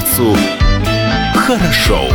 инородцу 0.00 0.36
хорошо. 1.34 2.08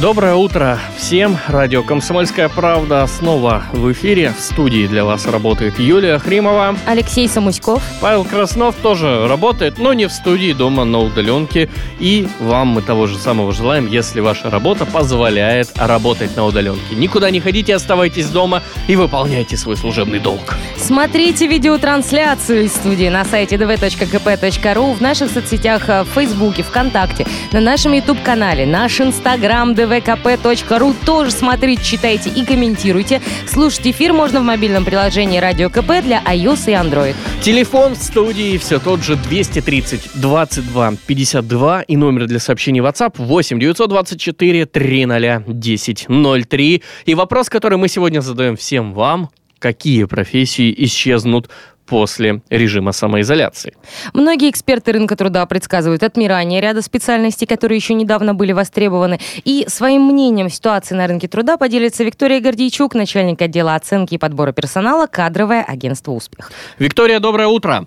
Доброе 0.00 0.34
утро 0.34 0.78
всем. 1.00 1.38
Радио 1.48 1.82
«Комсомольская 1.82 2.48
правда» 2.50 3.06
снова 3.06 3.64
в 3.72 3.90
эфире. 3.92 4.34
В 4.36 4.40
студии 4.40 4.86
для 4.86 5.04
вас 5.04 5.26
работает 5.26 5.78
Юлия 5.78 6.18
Хримова. 6.18 6.76
Алексей 6.86 7.26
Самуськов. 7.26 7.82
Павел 8.02 8.24
Краснов 8.24 8.74
тоже 8.76 9.26
работает, 9.26 9.78
но 9.78 9.94
не 9.94 10.06
в 10.06 10.12
студии, 10.12 10.52
дома 10.52 10.84
на 10.84 10.98
удаленке. 10.98 11.70
И 11.98 12.28
вам 12.38 12.68
мы 12.68 12.82
того 12.82 13.06
же 13.06 13.16
самого 13.16 13.52
желаем, 13.52 13.86
если 13.86 14.20
ваша 14.20 14.50
работа 14.50 14.84
позволяет 14.84 15.70
работать 15.76 16.36
на 16.36 16.44
удаленке. 16.44 16.94
Никуда 16.94 17.30
не 17.30 17.40
ходите, 17.40 17.74
оставайтесь 17.74 18.28
дома 18.28 18.62
и 18.86 18.94
выполняйте 18.94 19.56
свой 19.56 19.76
служебный 19.76 20.18
долг. 20.18 20.56
Смотрите 20.76 21.46
видеотрансляцию 21.46 22.64
из 22.64 22.74
студии 22.74 23.08
на 23.08 23.24
сайте 23.24 23.56
dv.kp.ru, 23.56 24.94
в 24.94 25.00
наших 25.00 25.30
соцсетях 25.30 25.88
в 25.88 26.06
Фейсбуке, 26.14 26.62
ВКонтакте, 26.62 27.26
на 27.52 27.60
нашем 27.60 27.92
YouTube-канале, 27.92 28.66
наш 28.66 29.00
Инстаграм 29.00 29.72
dvkp.ru 29.72 30.89
тоже 30.94 31.30
смотрите, 31.30 31.82
читайте 31.82 32.30
и 32.30 32.44
комментируйте. 32.44 33.20
Слушать 33.46 33.86
эфир 33.86 34.12
можно 34.12 34.40
в 34.40 34.44
мобильном 34.44 34.84
приложении 34.84 35.38
Радио 35.38 35.70
КП 35.70 36.02
для 36.02 36.22
iOS 36.22 36.70
и 36.70 36.74
Android. 36.74 37.14
Телефон 37.42 37.94
в 37.94 37.98
студии 37.98 38.58
все 38.58 38.78
тот 38.78 39.02
же 39.02 39.16
230 39.16 40.10
22 40.14 40.94
52 41.06 41.82
и 41.82 41.96
номер 41.96 42.26
для 42.26 42.38
сообщений 42.38 42.80
WhatsApp 42.80 43.14
8 43.16 43.58
924 43.58 44.66
300 44.66 45.44
10 45.46 46.06
03. 46.48 46.82
И 47.06 47.14
вопрос, 47.14 47.48
который 47.48 47.78
мы 47.78 47.88
сегодня 47.88 48.20
задаем 48.20 48.56
всем 48.56 48.92
вам, 48.92 49.30
какие 49.58 50.04
профессии 50.04 50.74
исчезнут 50.84 51.50
после 51.90 52.40
режима 52.50 52.92
самоизоляции. 52.92 53.74
Многие 54.14 54.48
эксперты 54.48 54.92
рынка 54.92 55.16
труда 55.16 55.44
предсказывают 55.44 56.04
отмирание 56.04 56.60
ряда 56.60 56.82
специальностей, 56.82 57.48
которые 57.48 57.76
еще 57.76 57.94
недавно 57.94 58.32
были 58.32 58.52
востребованы. 58.52 59.18
И 59.44 59.64
своим 59.66 60.02
мнением 60.06 60.48
ситуации 60.48 60.94
на 60.94 61.08
рынке 61.08 61.26
труда 61.26 61.56
поделится 61.56 62.04
Виктория 62.04 62.40
Гордейчук, 62.40 62.94
начальник 62.94 63.42
отдела 63.42 63.74
оценки 63.74 64.14
и 64.14 64.18
подбора 64.18 64.52
персонала, 64.52 65.08
кадровое 65.08 65.64
агентство 65.64 66.12
«Успех». 66.12 66.52
Виктория, 66.78 67.18
доброе 67.18 67.48
утро. 67.48 67.86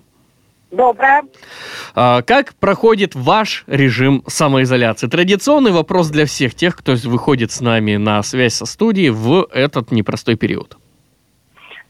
Доброе. 0.70 1.22
А, 1.94 2.20
как 2.22 2.54
проходит 2.56 3.14
ваш 3.14 3.64
режим 3.66 4.22
самоизоляции? 4.26 5.06
Традиционный 5.06 5.70
вопрос 5.70 6.08
для 6.08 6.26
всех 6.26 6.54
тех, 6.54 6.76
кто 6.76 6.94
выходит 7.04 7.52
с 7.52 7.62
нами 7.62 7.96
на 7.96 8.22
связь 8.22 8.54
со 8.54 8.66
студией 8.66 9.10
в 9.10 9.48
этот 9.52 9.92
непростой 9.92 10.36
период. 10.36 10.76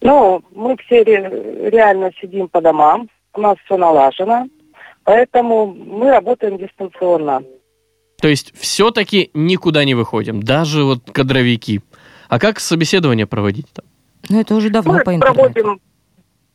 Ну, 0.04 0.42
мы 0.54 0.76
все 0.76 1.02
ре- 1.02 1.70
реально 1.70 2.12
сидим 2.20 2.48
по 2.48 2.60
домам, 2.60 3.08
у 3.32 3.40
нас 3.40 3.56
все 3.64 3.78
налажено, 3.78 4.46
поэтому 5.02 5.66
мы 5.66 6.10
работаем 6.10 6.58
дистанционно. 6.58 7.42
То 8.20 8.28
есть 8.28 8.52
все-таки 8.56 9.30
никуда 9.34 9.84
не 9.84 9.94
выходим, 9.94 10.42
даже 10.42 10.84
вот 10.84 11.10
кадровики. 11.10 11.80
А 12.28 12.38
как 12.38 12.60
собеседование 12.60 13.26
проводить 13.26 13.66
там? 13.72 13.86
Ну, 14.28 14.40
это 14.40 14.54
уже 14.54 14.68
давно 14.70 14.92
мы 14.92 15.04
по 15.04 15.14
интернету. 15.14 15.52
проводим 15.52 15.80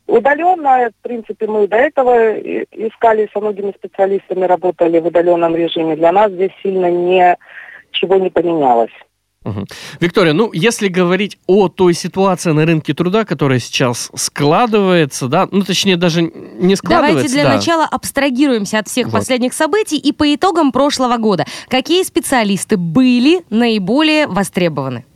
удаленно, 0.06 0.90
в 0.90 1.02
принципе, 1.02 1.46
мы 1.46 1.66
до 1.66 1.76
этого 1.76 2.38
искали 2.38 3.28
со 3.32 3.40
многими 3.40 3.72
специалистами, 3.72 4.44
работали 4.44 5.00
в 5.00 5.06
удаленном 5.06 5.56
режиме. 5.56 5.96
Для 5.96 6.12
нас 6.12 6.30
здесь 6.32 6.50
сильно 6.62 6.90
ничего 6.90 8.16
не 8.16 8.30
поменялось. 8.30 8.92
Мгм. 9.42 9.64
Виктория, 10.00 10.34
ну, 10.34 10.50
если 10.52 10.88
говорить 10.88 11.38
о 11.46 11.68
той 11.68 11.94
ситуации 11.94 12.52
на 12.52 12.66
рынке 12.66 12.92
труда, 12.92 13.24
которая 13.24 13.58
сейчас 13.58 14.10
складывается, 14.14 15.28
да, 15.28 15.48
ну, 15.50 15.62
точнее, 15.62 15.96
даже 15.96 16.20
не 16.20 16.76
складывается, 16.76 17.14
Давайте 17.14 17.28
для 17.28 17.44
да. 17.44 17.54
начала 17.54 17.88
абстрагируемся 17.90 18.80
от 18.80 18.88
всех 18.88 19.06
Вот. 19.06 19.14
последних 19.14 19.54
событий 19.54 19.96
и 19.96 20.12
по 20.12 20.34
итогам 20.34 20.72
прошлого 20.72 21.16
года. 21.16 21.46
Какие 21.68 22.02
специалисты 22.02 22.76
были 22.76 23.42
наиболее 23.48 24.26
востребованы? 24.26 25.06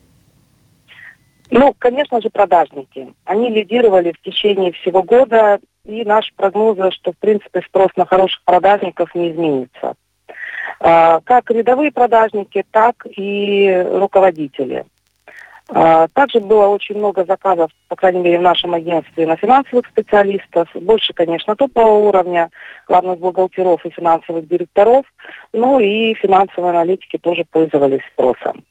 Ну, 1.51 1.75
конечно 1.79 2.23
же, 2.23 2.31
продажники. 2.31 3.13
Они 3.27 3.51
лидировали 3.51 4.13
в 4.13 4.23
течение 4.23 4.73
всего 4.73 5.03
года, 5.03 5.61
и 5.85 6.03
наш 6.03 6.33
прогноз, 6.35 6.79
что, 6.95 7.13
в 7.13 7.19
принципе, 7.19 7.61
спрос 7.61 7.91
на 7.97 8.07
хороших 8.07 8.43
продажников 8.45 9.15
не 9.15 9.33
изменится. 9.33 9.97
А, 10.87 11.21
Как 11.25 11.51
рядовые 11.51 11.91
продажники, 11.91 12.63
так 12.71 13.07
и 13.07 13.87
руководители. 13.91 14.85
А, 15.71 16.09
Также 16.09 16.41
было 16.41 16.67
очень 16.67 16.99
много 16.99 17.25
заказов, 17.25 17.71
по 17.89 17.97
крайней 17.97 18.21
мере, 18.21 18.39
в 18.39 18.43
нашем 18.43 18.75
агентстве 18.75 19.27
на 19.27 19.37
финансовых 19.37 19.87
специалистов. 19.87 20.69
Больше, 20.75 21.15
конечно, 21.15 21.57
топового 21.57 22.07
уровня, 22.07 22.51
главных 22.87 23.19
бухгалтеров 23.19 23.87
и 23.87 23.91
финансовых 23.91 24.47
директоров. 24.47 25.07
Ну 25.55 25.81
и 25.81 26.13
финансовые 26.13 26.73
аналитики 26.73 27.17
тоже 27.17 27.47
пользовались 27.51 28.03
спросом. 28.13 28.63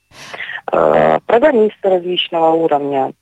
А, 0.67 1.19
Программисты 1.25 1.89
различного 1.89 2.51
уровня. 2.51 3.13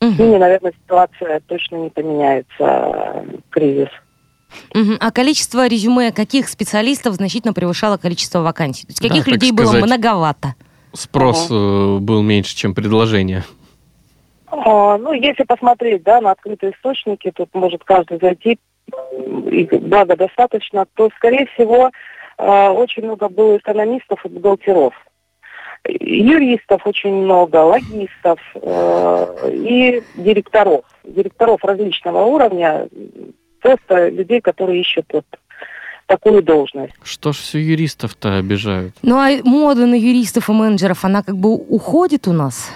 С 0.00 0.18
ними, 0.18 0.38
наверное, 0.38 0.72
ситуация 0.72 1.40
точно 1.40 1.76
не 1.76 1.90
поменяется, 1.90 3.26
кризис. 3.50 3.90
А 5.00 5.10
количество 5.10 5.66
резюме 5.66 6.12
каких 6.12 6.48
специалистов 6.48 7.14
значительно 7.14 7.52
превышало 7.52 7.96
количество 7.96 8.40
вакансий? 8.40 8.86
То 8.86 8.90
есть 8.90 9.02
Да, 9.02 9.08
каких 9.08 9.24
так 9.24 9.34
людей 9.34 9.52
было 9.52 9.66
сказать. 9.66 9.84
многовато? 9.84 10.54
Спрос 10.92 11.48
э, 11.50 11.98
был 12.00 12.22
меньше, 12.22 12.56
чем 12.56 12.74
предложение. 12.74 13.44
А, 14.46 14.96
Ну, 14.96 15.12
если 15.12 15.44
посмотреть, 15.44 16.02
да, 16.02 16.20
на 16.20 16.30
открытые 16.30 16.72
источники, 16.72 17.30
тут 17.30 17.50
может 17.54 17.84
каждый 17.84 18.18
зайти, 18.18 18.58
и 19.50 19.68
благо 19.70 20.16
достаточно, 20.16 20.86
то, 20.94 21.10
скорее 21.16 21.46
всего, 21.54 21.90
а, 22.38 22.72
очень 22.72 23.04
много 23.04 23.28
было 23.28 23.58
экономистов 23.58 24.24
и 24.24 24.28
бухгалтеров. 24.28 24.94
Юристов 25.84 26.86
очень 26.86 27.14
много, 27.14 27.56
логистов 27.56 28.40
э, 28.54 29.50
и 29.52 30.02
директоров. 30.16 30.84
Директоров 31.04 31.64
различного 31.64 32.24
уровня, 32.24 32.88
просто 33.60 34.08
людей, 34.08 34.40
которые 34.40 34.80
ищут 34.80 35.06
вот 35.12 35.24
такую 36.06 36.42
должность. 36.42 36.94
Что 37.02 37.32
ж 37.32 37.36
все 37.36 37.60
юристов-то 37.60 38.38
обижают? 38.38 38.94
Ну 39.02 39.16
а 39.16 39.28
мода 39.44 39.86
на 39.86 39.94
юристов 39.94 40.48
и 40.48 40.52
менеджеров, 40.52 41.04
она 41.04 41.22
как 41.22 41.36
бы 41.36 41.54
уходит 41.54 42.26
у 42.26 42.32
нас? 42.32 42.72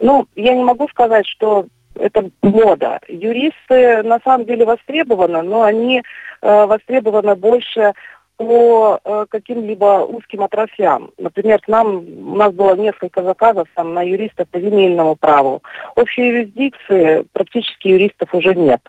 Ну, 0.00 0.26
я 0.34 0.54
не 0.54 0.64
могу 0.64 0.88
сказать, 0.88 1.26
что 1.26 1.66
это 1.94 2.30
мода. 2.42 3.00
Юристы 3.08 4.02
на 4.02 4.18
самом 4.24 4.44
деле 4.46 4.64
востребованы, 4.64 5.42
но 5.42 5.62
они 5.62 6.02
э, 6.42 6.66
востребованы 6.66 7.36
больше 7.36 7.92
по 8.36 8.98
э, 9.04 9.26
каким-либо 9.30 10.04
узким 10.04 10.42
отраслям. 10.42 11.10
Например, 11.18 11.60
к 11.60 11.68
нам 11.68 11.98
у 11.98 12.34
нас 12.36 12.52
было 12.52 12.74
несколько 12.74 13.22
заказов 13.22 13.68
там, 13.74 13.94
на 13.94 14.02
юристов 14.02 14.48
по 14.48 14.58
земельному 14.58 15.14
праву. 15.14 15.62
Общей 15.94 16.26
юрисдикции 16.26 17.24
практически 17.32 17.88
юристов 17.88 18.34
уже 18.34 18.54
нет. 18.54 18.80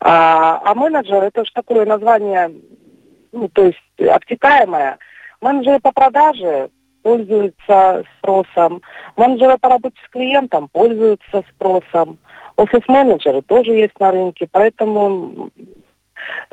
А, 0.00 0.60
а 0.64 0.74
менеджер 0.74 1.22
это 1.22 1.44
же 1.44 1.52
такое 1.52 1.86
название, 1.86 2.50
ну, 3.32 3.48
то 3.48 3.64
есть 3.66 3.78
обтекаемое. 3.98 4.98
Менеджеры 5.40 5.80
по 5.80 5.92
продаже 5.92 6.70
пользуются 7.02 8.04
спросом. 8.18 8.82
Менеджеры 9.16 9.58
по 9.58 9.68
работе 9.68 9.96
с 10.04 10.10
клиентом 10.10 10.68
пользуются 10.68 11.42
спросом. 11.50 12.18
Офис-менеджеры 12.56 13.42
тоже 13.42 13.72
есть 13.72 13.98
на 13.98 14.12
рынке. 14.12 14.48
Поэтому, 14.50 15.50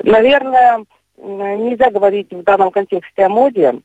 наверное, 0.02 0.84
нельзя 1.16 1.90
говорить 1.90 2.32
в 2.32 2.42
данном 2.42 2.70
контексте 2.70 3.24
о 3.24 3.28
моде. 3.28 3.80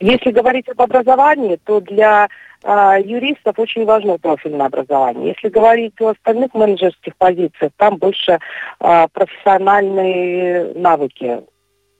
Если 0.00 0.30
говорить 0.30 0.68
об 0.68 0.80
образовании, 0.80 1.58
то 1.62 1.80
для 1.80 2.28
а, 2.62 2.98
юристов 2.98 3.58
очень 3.58 3.84
важно 3.84 4.18
профильное 4.18 4.66
образование. 4.66 5.34
Если 5.34 5.48
говорить 5.48 5.94
о 6.00 6.08
остальных 6.08 6.54
менеджерских 6.54 7.14
позициях, 7.16 7.70
там 7.76 7.96
больше 7.96 8.38
а, 8.80 9.08
профессиональные 9.08 10.72
навыки 10.74 11.40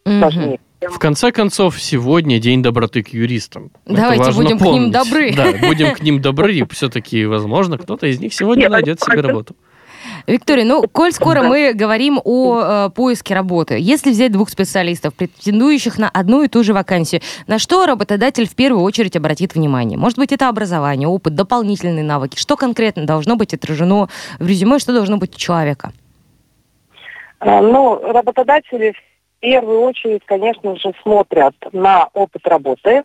Мгм. 0.07 0.21
важнее. 0.21 0.61
В 0.81 0.99
конце 0.99 1.31
концов, 1.31 1.79
сегодня 1.79 2.39
день 2.39 2.63
доброты 2.63 3.03
к 3.03 3.09
юристам. 3.09 3.71
Это 3.85 3.97
Давайте 3.97 4.25
важно 4.25 4.43
будем 4.43 4.59
к 4.59 4.63
ним 4.63 4.73
помнить. 4.73 4.93
добры. 4.93 5.35
Да, 5.35 5.53
будем 5.69 5.93
к 5.95 6.01
ним 6.01 6.23
добры, 6.23 6.55
и 6.55 6.65
все-таки, 6.71 7.27
возможно, 7.27 7.77
кто-то 7.77 8.07
из 8.07 8.19
них 8.19 8.33
сегодня 8.33 8.63
Нет, 8.63 8.71
найдет 8.71 9.01
себе 9.01 9.21
работу. 9.21 9.55
Виктория, 10.27 10.65
ну, 10.65 10.83
коль 10.89 11.13
скоро 11.13 11.43
мы 11.43 11.73
говорим 11.73 12.21
о 12.25 12.87
э, 12.87 12.91
поиске 12.91 13.35
работы, 13.35 13.77
если 13.79 14.11
взять 14.11 14.33
двух 14.33 14.51
специалистов, 14.51 15.15
претендующих 15.15 15.99
на 15.99 16.09
одну 16.09 16.43
и 16.43 16.49
ту 16.49 16.63
же 16.63 16.75
вакансию, 16.75 17.21
на 17.47 17.59
что 17.59 17.87
работодатель 17.87 18.49
в 18.49 18.55
первую 18.55 18.83
очередь 18.83 19.17
обратит 19.17 19.55
внимание? 19.55 19.99
Может 19.99 20.19
быть, 20.19 20.33
это 20.33 20.49
образование, 20.49 21.09
опыт, 21.09 21.35
дополнительные 21.35 22.05
навыки? 22.05 22.39
Что 22.39 22.57
конкретно 22.57 23.07
должно 23.07 23.37
быть 23.37 23.55
отражено 23.55 24.09
в 24.39 24.47
резюме, 24.47 24.79
что 24.79 24.93
должно 24.93 25.17
быть 25.17 25.35
у 25.35 25.39
человека? 25.39 25.93
А, 27.39 27.61
Ну, 27.61 28.01
работодатели 28.03 28.95
первую 29.41 29.81
очередь, 29.83 30.23
конечно 30.25 30.77
же, 30.77 30.93
смотрят 31.03 31.55
на 31.73 32.09
опыт 32.15 32.47
работы. 32.47 33.03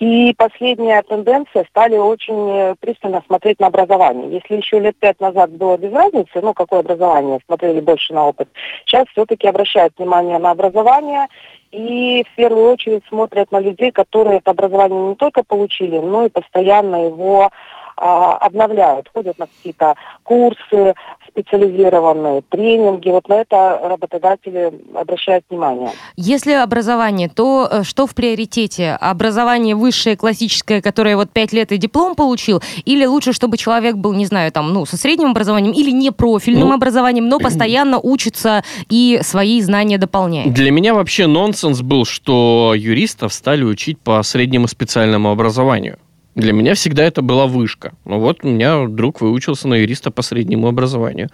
И 0.00 0.34
последняя 0.36 1.02
тенденция 1.02 1.64
стали 1.70 1.96
очень 1.96 2.50
э, 2.50 2.74
пристально 2.80 3.22
смотреть 3.26 3.60
на 3.60 3.68
образование. 3.68 4.40
Если 4.40 4.56
еще 4.56 4.80
лет 4.80 4.96
пять 4.98 5.20
назад 5.20 5.52
было 5.52 5.76
без 5.76 5.92
разницы, 5.92 6.40
ну, 6.42 6.52
какое 6.52 6.80
образование, 6.80 7.38
смотрели 7.46 7.80
больше 7.80 8.12
на 8.12 8.26
опыт, 8.26 8.48
сейчас 8.84 9.06
все-таки 9.12 9.46
обращают 9.46 9.94
внимание 9.96 10.38
на 10.38 10.50
образование 10.50 11.28
и 11.70 12.24
в 12.24 12.36
первую 12.36 12.72
очередь 12.72 13.04
смотрят 13.08 13.52
на 13.52 13.60
людей, 13.60 13.92
которые 13.92 14.38
это 14.38 14.50
образование 14.50 15.10
не 15.10 15.14
только 15.14 15.44
получили, 15.44 15.98
но 15.98 16.26
и 16.26 16.28
постоянно 16.28 17.06
его 17.06 17.50
а, 17.96 18.36
обновляют, 18.36 19.08
ходят 19.12 19.38
на 19.38 19.46
какие-то 19.46 19.94
курсы 20.22 20.94
специализированные, 21.34 22.42
тренинги. 22.48 23.08
Вот 23.10 23.28
на 23.28 23.34
это 23.34 23.80
работодатели 23.82 24.72
обращают 24.94 25.44
внимание. 25.50 25.90
Если 26.16 26.52
образование, 26.52 27.28
то 27.28 27.68
э, 27.70 27.82
что 27.82 28.06
в 28.06 28.14
приоритете? 28.14 28.92
Образование 29.00 29.74
высшее, 29.74 30.16
классическое, 30.16 30.80
которое 30.80 31.16
вот 31.16 31.30
пять 31.30 31.52
лет 31.52 31.72
и 31.72 31.76
диплом 31.76 32.14
получил? 32.14 32.62
Или 32.84 33.04
лучше, 33.04 33.32
чтобы 33.32 33.56
человек 33.56 33.96
был, 33.96 34.12
не 34.12 34.26
знаю, 34.26 34.52
там, 34.52 34.72
ну, 34.72 34.86
со 34.86 34.96
средним 34.96 35.30
образованием 35.30 35.74
или 35.74 35.90
не 35.90 36.12
профильным 36.12 36.68
ну, 36.68 36.74
образованием, 36.74 37.28
но 37.28 37.38
постоянно 37.40 37.98
учится 37.98 38.62
и 38.88 39.18
свои 39.22 39.60
знания 39.60 39.98
дополняет? 39.98 40.52
Для 40.52 40.70
меня 40.70 40.94
вообще 40.94 41.26
нонсенс 41.26 41.82
был, 41.82 42.04
что 42.04 42.74
юристов 42.76 43.32
стали 43.32 43.64
учить 43.64 43.98
по 43.98 44.22
среднему 44.22 44.68
специальному 44.68 45.30
образованию. 45.30 45.98
Для 46.34 46.52
меня 46.52 46.74
всегда 46.74 47.04
это 47.04 47.22
была 47.22 47.46
вышка. 47.46 47.92
Ну 48.04 48.18
вот 48.18 48.44
у 48.44 48.48
меня 48.48 48.86
друг 48.88 49.20
выучился 49.20 49.68
на 49.68 49.74
юриста 49.74 50.10
по 50.10 50.22
среднему 50.22 50.68
образованию. 50.68 51.28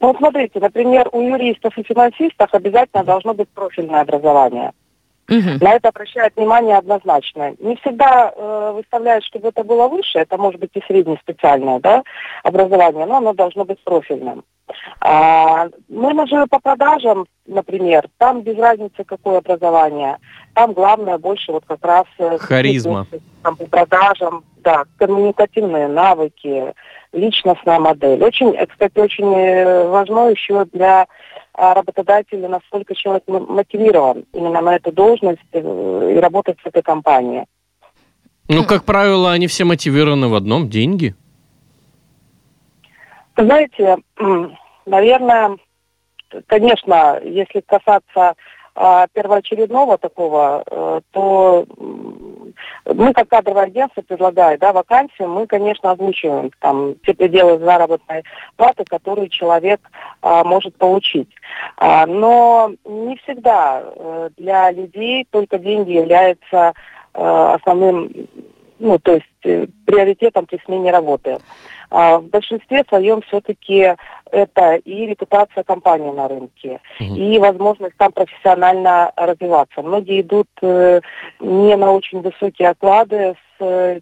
Ну 0.00 0.08
вот 0.08 0.16
смотрите, 0.18 0.58
например, 0.58 1.08
у 1.12 1.20
юристов 1.20 1.78
и 1.78 1.82
финансистов 1.82 2.52
обязательно 2.52 3.04
должно 3.04 3.34
быть 3.34 3.48
профильное 3.48 4.02
образование. 4.02 4.72
Угу. 5.28 5.58
На 5.64 5.74
это 5.74 5.88
обращают 5.88 6.36
внимание 6.36 6.76
однозначно. 6.76 7.54
Не 7.58 7.76
всегда 7.76 8.32
э, 8.34 8.72
выставляют, 8.74 9.24
чтобы 9.24 9.48
это 9.48 9.64
было 9.64 9.88
выше, 9.88 10.18
это 10.18 10.38
может 10.38 10.60
быть 10.60 10.70
и 10.74 10.82
среднеспециальное 10.86 11.80
да, 11.80 12.02
образование, 12.44 13.06
но 13.06 13.16
оно 13.16 13.32
должно 13.32 13.64
быть 13.64 13.82
профильным. 13.82 14.44
А, 15.00 15.68
менеджеры 15.88 16.46
по 16.46 16.58
продажам, 16.58 17.26
например, 17.46 18.08
там 18.18 18.42
без 18.42 18.58
разницы 18.58 19.04
какое 19.04 19.38
образование, 19.38 20.18
там 20.54 20.72
главное 20.72 21.18
больше 21.18 21.52
вот 21.52 21.64
как 21.66 21.84
раз... 21.84 22.04
Э, 22.18 22.38
Харизма. 22.38 23.06
Там, 23.42 23.56
по 23.56 23.66
продажам, 23.66 24.44
да, 24.56 24.84
коммуникативные 24.98 25.86
навыки, 25.86 26.74
личностная 27.12 27.78
модель. 27.78 28.22
Очень, 28.22 28.56
кстати, 28.66 28.98
очень 28.98 29.32
э, 29.34 29.88
важно 29.88 30.30
еще 30.30 30.64
для 30.66 31.06
а, 31.58 31.72
работодателя, 31.72 32.48
насколько 32.48 32.94
человек 32.94 33.24
мотивирован 33.26 34.26
именно 34.34 34.60
на 34.60 34.76
эту 34.76 34.92
должность 34.92 35.40
э, 35.52 36.12
и 36.14 36.20
работать 36.20 36.60
в 36.60 36.66
этой 36.66 36.82
компании. 36.82 37.46
Ну, 38.48 38.62
как 38.64 38.84
правило, 38.84 39.32
они 39.32 39.46
все 39.46 39.64
мотивированы 39.64 40.28
в 40.28 40.34
одном– 40.34 40.68
деньги. 40.70 41.14
Знаете, 43.36 43.96
наверное, 44.84 45.56
конечно, 46.46 47.20
если 47.24 47.60
касаться 47.60 48.34
а, 48.74 49.06
первоочередного 49.14 49.96
такого, 49.96 50.62
э, 50.70 51.00
то 51.12 51.66
мы 52.84 53.12
как 53.12 53.28
кадровое 53.28 53.64
агентство 53.64 54.02
предлагая 54.02 54.58
да, 54.58 54.72
вакансию, 54.72 55.28
мы, 55.28 55.46
конечно, 55.46 55.90
озвучиваем 55.90 56.50
там 56.60 56.94
те 57.06 57.14
пределы 57.14 57.58
заработной 57.58 58.24
платы, 58.56 58.84
которые 58.84 59.28
человек 59.28 59.80
а, 60.22 60.44
может 60.44 60.76
получить. 60.76 61.28
А, 61.76 62.06
но 62.06 62.72
не 62.84 63.16
всегда 63.18 63.82
э, 63.84 64.30
для 64.36 64.70
людей 64.70 65.26
только 65.30 65.58
деньги 65.58 65.92
являются 65.92 66.74
э, 67.14 67.54
основным, 67.54 68.10
ну, 68.78 68.98
то 68.98 69.14
есть 69.14 69.26
э, 69.44 69.66
приоритетом 69.84 70.46
при 70.46 70.60
смене 70.64 70.90
работы. 70.90 71.38
А, 71.90 72.18
в 72.18 72.24
большинстве 72.24 72.84
своем 72.88 73.22
все-таки 73.22 73.94
это 74.30 74.76
и 74.76 75.06
репутация 75.06 75.62
компании 75.64 76.10
на 76.10 76.28
рынке, 76.28 76.80
угу. 77.00 77.14
и 77.14 77.38
возможность 77.38 77.96
там 77.96 78.12
профессионально 78.12 79.12
развиваться. 79.16 79.82
Многие 79.82 80.20
идут 80.20 80.48
э, 80.62 81.00
не 81.40 81.76
на 81.76 81.92
очень 81.92 82.20
высокие 82.20 82.70
оклады 82.70 83.36
с 83.58 83.62
э, 83.62 84.00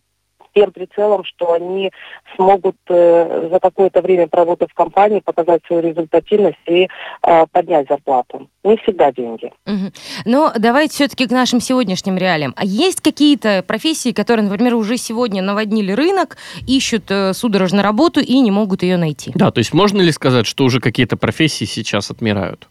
тем 0.55 0.73
прицелом, 0.73 1.25
что 1.25 1.53
они 1.53 1.91
смогут 2.37 2.77
э, 2.89 3.49
за 3.51 3.61
какое-то 3.61 4.01
время 4.01 4.29
проработать 4.29 4.71
в 4.71 4.75
компании, 4.75 5.21
показать 5.21 5.63
свою 5.67 5.83
результативность 5.83 6.59
и 6.67 6.89
э, 7.23 7.47
поднять 7.51 7.89
зарплату. 7.89 8.49
Не 8.63 8.77
всегда 8.79 9.13
деньги. 9.13 9.53
Угу. 9.67 9.93
Но 10.25 10.53
давайте 10.59 10.95
все-таки 10.95 11.27
к 11.27 11.31
нашим 11.31 11.61
сегодняшним 11.61 12.17
реалиям. 12.17 12.55
А 12.57 12.65
есть 12.65 13.01
какие-то 13.01 13.63
профессии, 13.67 14.13
которые, 14.13 14.49
например, 14.49 14.75
уже 14.75 14.97
сегодня 14.97 15.43
наводнили 15.43 15.93
рынок, 15.93 16.37
ищут 16.67 17.11
э, 17.11 17.33
судорожно 17.35 17.83
работу 17.83 18.21
и 18.21 18.41
не 18.41 18.51
могут 18.51 18.83
ее 18.83 18.97
найти? 18.97 19.33
Да, 19.35 19.51
то 19.51 19.59
есть 19.59 19.75
можно 19.75 20.01
ли 20.01 20.13
сказать, 20.13 20.47
что 20.47 20.65
уже 20.65 20.81
какие-то 20.81 21.17
профессии 21.17 21.65
сейчас 21.65 22.11
отмирают? 22.11 22.69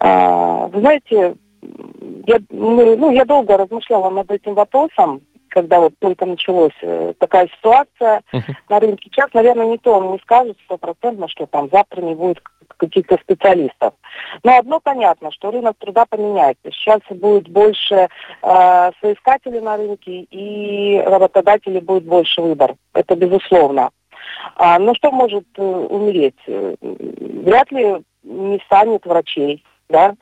А, 0.00 0.66
вы 0.68 0.80
знаете, 0.80 1.34
я, 2.26 2.38
ну, 2.50 3.12
я 3.12 3.24
долго 3.24 3.56
размышляла 3.56 4.10
над 4.10 4.30
этим 4.30 4.54
вопросом 4.54 5.20
когда 5.52 5.80
вот 5.80 5.92
только 5.98 6.24
началась 6.24 6.72
э, 6.80 7.12
такая 7.18 7.46
ситуация 7.48 8.22
uh-huh. 8.32 8.54
на 8.70 8.80
рынке. 8.80 9.10
Сейчас, 9.12 9.28
наверное, 9.34 9.66
никто 9.66 10.00
вам 10.00 10.12
не 10.12 10.18
скажет 10.20 10.56
стопроцентно, 10.64 11.28
что 11.28 11.46
там 11.46 11.68
завтра 11.70 12.00
не 12.00 12.14
будет 12.14 12.42
каких-то 12.78 13.18
специалистов. 13.18 13.92
Но 14.42 14.56
одно 14.56 14.80
понятно, 14.80 15.30
что 15.30 15.50
рынок 15.50 15.76
труда 15.78 16.06
поменяется. 16.06 16.70
Сейчас 16.70 17.00
будет 17.10 17.48
больше 17.48 18.08
э, 18.42 18.90
соискателей 19.00 19.60
на 19.60 19.76
рынке, 19.76 20.22
и 20.30 21.02
работодателей 21.04 21.80
будет 21.80 22.04
больше 22.04 22.40
выбор. 22.40 22.74
Это 22.94 23.14
безусловно. 23.14 23.90
А, 24.56 24.78
но 24.78 24.94
что 24.94 25.10
может 25.12 25.46
э, 25.56 25.62
умереть? 25.62 26.40
Э, 26.46 26.74
вряд 26.80 27.70
ли 27.72 28.02
не 28.22 28.58
станет 28.64 29.04
врачей, 29.04 29.62
да? 29.90 30.14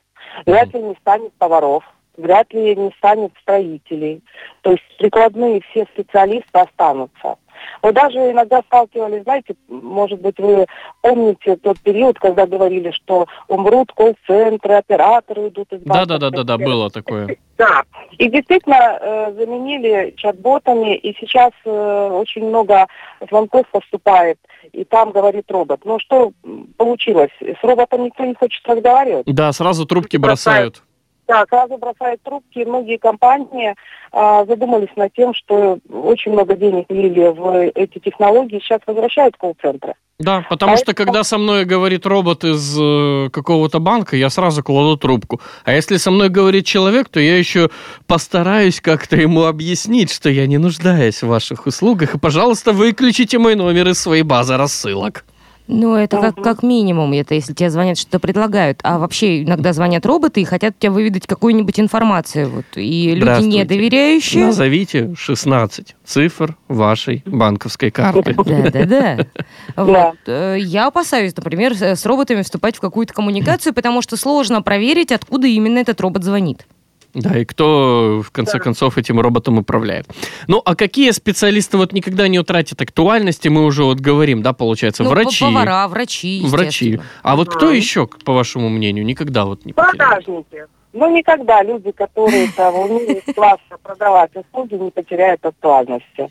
Вряд 0.44 0.74
ли 0.74 0.82
не 0.82 0.94
станет 0.96 1.32
поваров 1.34 1.84
вряд 2.16 2.52
ли 2.52 2.76
не 2.76 2.90
станет 2.98 3.32
строителей. 3.42 4.22
То 4.62 4.72
есть 4.72 4.82
прикладные 4.98 5.60
все 5.70 5.86
специалисты 5.94 6.58
останутся. 6.58 7.36
Мы 7.82 7.92
даже 7.92 8.18
иногда 8.30 8.62
сталкивались, 8.62 9.22
знаете, 9.22 9.54
может 9.68 10.20
быть, 10.20 10.38
вы 10.38 10.66
помните 11.02 11.56
тот 11.56 11.78
период, 11.80 12.18
когда 12.18 12.46
говорили, 12.46 12.90
что 12.90 13.26
умрут 13.48 13.92
колл-центры, 13.92 14.74
операторы 14.74 15.42
уйдут 15.42 15.72
из 15.72 15.80
банка. 15.82 16.18
Да-да-да, 16.18 16.58
было 16.58 16.90
такое. 16.90 17.36
Да, 17.58 17.82
и 18.12 18.30
действительно 18.30 18.98
э, 19.00 19.32
заменили 19.38 20.14
чат-ботами, 20.16 20.96
и 20.96 21.14
сейчас 21.20 21.52
э, 21.66 22.08
очень 22.10 22.46
много 22.46 22.86
звонков 23.28 23.66
поступает, 23.70 24.38
и 24.72 24.84
там 24.84 25.12
говорит 25.12 25.50
робот. 25.50 25.80
Ну 25.84 25.98
что 25.98 26.32
получилось? 26.78 27.30
С 27.40 27.62
роботом 27.62 28.04
никто 28.04 28.24
не 28.24 28.34
хочет 28.34 28.66
разговаривать. 28.66 29.26
Да, 29.26 29.52
сразу 29.52 29.84
трубки 29.84 30.16
бросают. 30.16 30.82
Да, 31.30 31.46
сразу 31.48 31.78
бросают 31.78 32.20
трубки. 32.24 32.64
Многие 32.66 32.96
компании 32.96 33.76
а, 34.10 34.44
задумались 34.46 34.88
над 34.96 35.12
тем, 35.12 35.32
что 35.32 35.78
очень 35.88 36.32
много 36.32 36.56
денег 36.56 36.86
влили 36.88 37.28
в 37.28 37.70
эти 37.72 38.00
технологии, 38.00 38.58
сейчас 38.58 38.80
возвращают 38.84 39.36
колл-центры. 39.36 39.94
Да, 40.18 40.44
потому 40.50 40.72
а 40.72 40.76
что 40.76 40.90
это... 40.90 41.04
когда 41.04 41.22
со 41.22 41.38
мной 41.38 41.66
говорит 41.66 42.04
робот 42.04 42.42
из 42.42 42.76
э, 42.76 43.30
какого-то 43.30 43.78
банка, 43.78 44.16
я 44.16 44.28
сразу 44.28 44.64
кладу 44.64 44.96
трубку. 44.96 45.40
А 45.64 45.72
если 45.72 45.98
со 45.98 46.10
мной 46.10 46.30
говорит 46.30 46.66
человек, 46.66 47.08
то 47.08 47.20
я 47.20 47.38
еще 47.38 47.70
постараюсь 48.08 48.80
как-то 48.80 49.14
ему 49.14 49.44
объяснить, 49.44 50.12
что 50.12 50.30
я 50.30 50.48
не 50.48 50.58
нуждаюсь 50.58 51.22
в 51.22 51.28
ваших 51.28 51.66
услугах, 51.66 52.16
и, 52.16 52.18
пожалуйста, 52.18 52.72
выключите 52.72 53.38
мой 53.38 53.54
номер 53.54 53.86
из 53.86 54.00
своей 54.00 54.24
базы 54.24 54.56
рассылок. 54.56 55.24
Ну, 55.66 55.94
это 55.94 56.20
как, 56.20 56.36
как 56.36 56.62
минимум, 56.62 57.12
это 57.12 57.34
если 57.34 57.52
тебе 57.52 57.70
звонят, 57.70 57.96
что-то 57.96 58.18
предлагают. 58.18 58.80
А 58.82 58.98
вообще 58.98 59.44
иногда 59.44 59.72
звонят 59.72 60.04
роботы 60.04 60.40
и 60.40 60.44
хотят 60.44 60.78
тебя 60.78 60.90
выведать 60.90 61.26
какую-нибудь 61.26 61.78
информацию. 61.78 62.50
Вот. 62.50 62.64
И 62.74 63.14
люди 63.14 63.44
не 63.44 63.64
доверяющие... 63.64 64.46
Назовите 64.46 65.14
16 65.16 65.94
цифр 66.04 66.56
вашей 66.68 67.22
банковской 67.24 67.90
карты. 67.90 68.34
Да-да-да. 68.34 69.26
Вот. 69.76 70.16
Э, 70.26 70.56
я 70.58 70.88
опасаюсь, 70.88 71.36
например, 71.36 71.74
с 71.74 72.04
роботами 72.04 72.42
вступать 72.42 72.76
в 72.76 72.80
какую-то 72.80 73.14
коммуникацию, 73.14 73.72
потому 73.72 74.02
что 74.02 74.16
сложно 74.16 74.62
проверить, 74.62 75.12
откуда 75.12 75.46
именно 75.46 75.78
этот 75.78 76.00
робот 76.00 76.24
звонит. 76.24 76.66
Да, 77.14 77.38
и 77.38 77.44
кто, 77.44 78.22
в 78.24 78.30
конце 78.30 78.58
да. 78.58 78.64
концов, 78.64 78.98
этим 78.98 79.20
роботом 79.20 79.58
управляет. 79.58 80.06
Ну, 80.46 80.62
а 80.64 80.76
какие 80.76 81.10
специалисты 81.10 81.76
вот 81.76 81.92
никогда 81.92 82.28
не 82.28 82.38
утратят 82.38 82.80
актуальности, 82.80 83.48
мы 83.48 83.64
уже 83.64 83.84
вот 83.84 83.98
говорим, 83.98 84.42
да, 84.42 84.52
получается, 84.52 85.02
ну, 85.02 85.10
врачи. 85.10 85.44
Повара, 85.44 85.88
врачи, 85.88 86.42
Врачи. 86.44 87.00
А 87.22 87.36
вот 87.36 87.48
кто 87.48 87.70
еще, 87.70 88.06
по 88.06 88.32
вашему 88.32 88.68
мнению, 88.68 89.04
никогда 89.04 89.44
вот 89.44 89.64
не 89.64 89.72
потеряет? 89.72 89.96
Продажники. 89.96 90.66
Ну, 90.92 91.16
никогда 91.16 91.62
люди, 91.62 91.92
которые 91.92 92.50
там 92.56 92.74
умеют 92.74 93.24
классно 93.34 93.78
продавать 93.82 94.30
услуги, 94.34 94.74
не 94.74 94.90
потеряют 94.90 95.44
актуальности. 95.44 96.30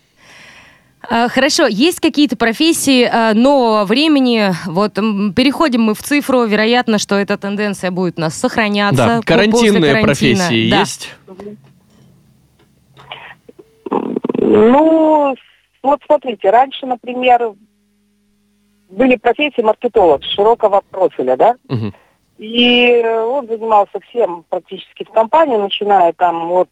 А, 1.07 1.29
Хорошо, 1.29 1.65
есть 1.67 1.99
какие-то 1.99 2.35
профессии 2.35 3.03
а, 3.03 3.33
нового 3.33 3.85
времени? 3.85 4.51
Вот 4.65 4.95
переходим 4.95 5.83
мы 5.83 5.93
в 5.93 6.01
цифру, 6.03 6.43
вероятно, 6.45 6.97
что 6.97 7.15
эта 7.15 7.37
тенденция 7.37 7.91
будет 7.91 8.17
у 8.17 8.21
нас 8.21 8.35
сохраняться. 8.35 9.05
Да, 9.05 9.17
по- 9.19 9.25
карантинные 9.25 10.01
профессии 10.01 10.69
Да. 10.69 10.79
есть? 10.81 11.15
Ну, 14.41 15.35
вот 15.83 15.99
смотрите, 16.05 16.49
раньше, 16.49 16.85
например, 16.85 17.53
были 18.89 19.15
профессии 19.15 19.61
маркетолог 19.61 20.23
широкого 20.23 20.81
профиля, 20.89 21.37
да? 21.37 21.55
Мгм. 21.67 21.93
И 22.39 23.03
он 23.05 23.47
занимался 23.47 23.99
всем 24.09 24.43
практически 24.49 25.03
в 25.03 25.09
компании, 25.11 25.57
начиная 25.57 26.13
там 26.13 26.51
от 26.51 26.69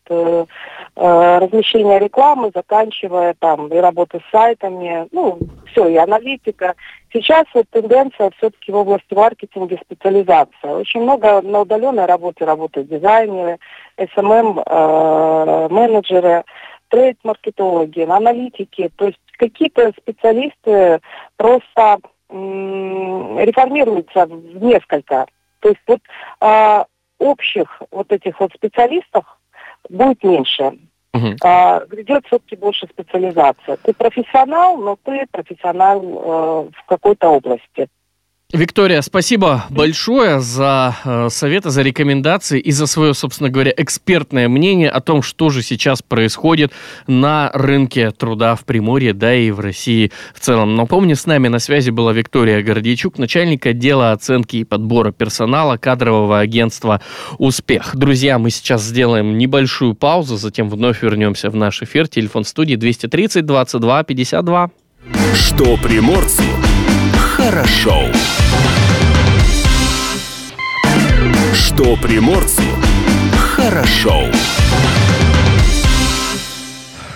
э, 0.97 1.05
э, 1.05 1.39
размещения 1.39 1.99
рекламы, 1.99 2.51
заканчивая 2.53 3.35
там 3.39 3.67
и 3.67 3.77
работы 3.77 4.19
с 4.19 4.31
сайтами, 4.31 5.07
ну, 5.11 5.39
все, 5.71 5.87
и 5.87 5.95
аналитика. 5.95 6.75
Сейчас 7.13 7.45
вот 7.53 7.67
тенденция 7.69 8.31
все-таки 8.37 8.71
в 8.71 8.75
области 8.75 9.13
маркетинга 9.13 9.77
специализация. 9.77 10.75
Очень 10.75 11.03
много 11.03 11.41
на 11.41 11.61
удаленной 11.61 12.05
работе 12.05 12.45
работают 12.45 12.89
дизайнеры, 12.89 13.59
SMM, 13.97 14.63
э, 14.65 15.67
менеджеры, 15.69 16.43
трейд-маркетологи, 16.89 18.01
аналитики. 18.01 18.89
То 18.95 19.07
есть 19.07 19.19
какие-то 19.37 19.91
специалисты 19.97 20.99
просто 21.37 21.99
реформируются 22.29 24.25
в 24.25 24.63
несколько. 24.63 25.27
То 25.59 25.69
есть 25.69 25.81
вот 25.87 26.01
а, 26.41 26.85
общих 27.19 27.81
вот 27.91 28.11
этих 28.11 28.39
вот 28.39 28.51
специалистов 28.53 29.36
будет 29.89 30.23
меньше. 30.23 30.77
Мгм. 31.13 31.35
А, 31.43 31.79
грядет 31.85 32.25
все-таки 32.27 32.55
больше 32.55 32.87
специализация. 32.87 33.77
Ты 33.77 33.93
профессионал, 33.93 34.77
но 34.77 34.97
ты 35.03 35.25
профессионал 35.31 36.01
э, 36.01 36.69
в 36.75 36.85
какой-то 36.85 37.29
области. 37.29 37.87
Виктория, 38.53 39.01
спасибо 39.01 39.65
большое 39.69 40.39
за 40.39 40.95
э, 41.03 41.27
советы, 41.29 41.69
за 41.69 41.81
рекомендации 41.81 42.61
и 42.61 42.71
за 42.71 42.87
свое, 42.87 43.13
собственно 43.13 43.49
говоря, 43.49 43.73
экспертное 43.75 44.47
мнение 44.47 44.89
о 44.89 45.01
том, 45.01 45.21
что 45.21 45.49
же 45.49 45.61
сейчас 45.61 46.01
происходит 46.01 46.71
на 47.07 47.51
рынке 47.53 48.11
труда 48.11 48.55
в 48.55 48.63
Приморье, 48.63 49.11
да 49.13 49.35
и 49.35 49.51
в 49.51 49.59
России 49.59 50.13
в 50.33 50.39
целом. 50.39 50.77
Напомню, 50.77 51.17
с 51.17 51.25
нами 51.25 51.49
на 51.49 51.59
связи 51.59 51.89
была 51.89 52.13
Виктория 52.13 52.63
Гордейчук, 52.63 53.17
начальник 53.17 53.65
отдела 53.65 54.13
оценки 54.13 54.55
и 54.55 54.63
подбора 54.63 55.11
персонала 55.11 55.75
кадрового 55.75 56.39
агентства 56.39 57.01
«Успех». 57.39 57.97
Друзья, 57.97 58.39
мы 58.39 58.49
сейчас 58.49 58.81
сделаем 58.81 59.37
небольшую 59.37 59.93
паузу, 59.93 60.37
затем 60.37 60.69
вновь 60.69 61.03
вернемся 61.03 61.49
в 61.49 61.55
наш 61.57 61.81
эфир. 61.81 62.07
Телефон 62.07 62.45
студии 62.45 62.75
230 62.75 63.45
22 63.45 64.03
52. 64.03 64.71
Что 65.35 65.75
приморцу 65.77 66.43
хорошо. 67.37 67.93
Что 71.53 71.95
приморцу 71.97 72.63
хорошо. 73.37 74.23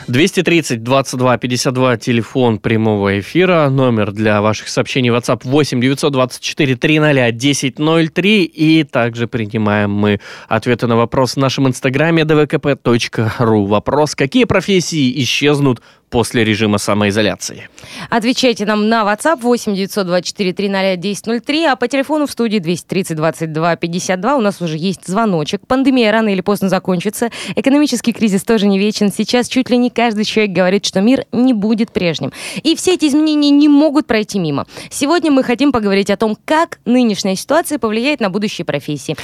230 0.08 0.84
22 0.84 1.38
52 1.38 1.98
телефон 1.98 2.60
прямого 2.60 3.20
эфира, 3.20 3.70
номер 3.70 4.12
для 4.12 4.42
ваших 4.42 4.68
сообщений 4.68 5.10
WhatsApp 5.10 5.42
8 5.44 5.80
924 5.82 6.75
300 6.75 7.10
1003 7.28 8.44
и 8.44 8.84
также 8.84 9.28
принимаем 9.28 9.92
мы 9.92 10.20
ответы 10.50 10.88
на 10.88 10.98
вопрос 10.98 11.34
в 11.34 11.38
нашем 11.38 11.68
инстаграме 11.68 12.24
dvkp.ru. 12.24 13.66
Вопрос, 13.66 14.16
какие 14.16 14.44
профессии 14.44 15.24
исчезнут 15.24 15.82
после 16.12 16.44
режима 16.44 16.77
самоизоляции? 16.77 17.70
Отвечайте 18.10 18.65
нам 18.65 18.89
на 18.89 19.01
WhatsApp 19.01 19.39
8 19.41 19.74
924 19.74 20.53
300 20.53 20.94
1003, 20.94 21.65
а 21.65 21.75
по 21.75 21.88
телефону 21.88 22.27
в 22.27 22.32
студии 22.32 22.60
230 22.60 23.18
22 23.18 23.75
52 23.77 24.36
у 24.36 24.41
нас 24.41 24.62
уже 24.62 24.77
есть 24.77 25.08
звоночек. 25.08 25.65
Пандемия 25.65 26.12
рано 26.12 26.30
или 26.30 26.41
поздно 26.41 26.70
закончится. 26.70 27.32
Экономический 27.56 28.13
кризис 28.13 28.44
тоже 28.44 28.68
не 28.68 28.77
вечен. 28.77 29.12
Сейчас 29.12 29.48
чуть 29.48 29.70
ли 29.72 29.77
не 29.77 29.89
каждый 29.89 30.25
человек 30.25 30.53
говорит, 30.53 30.86
что 30.86 31.01
мир 31.01 31.25
не 31.32 31.53
будет 31.53 31.91
прежним. 31.91 32.32
И 32.62 32.75
все 32.75 32.94
эти 32.94 33.06
изменения 33.06 33.50
не 33.50 33.70
могут 33.70 34.06
пройти 34.06 34.38
мимо. 34.38 34.68
Сегодня 34.89 35.32
мы 35.32 35.44
хотим 35.44 35.72
поговорить 35.72 36.12
о 36.12 36.18
том, 36.18 36.38
как 36.46 36.80
нынешняя 36.86 37.36
ситуация 37.36 37.80
повлияет 37.80 38.20
на 38.20 38.30
будущие 38.30 38.65
профессии. 38.65 39.15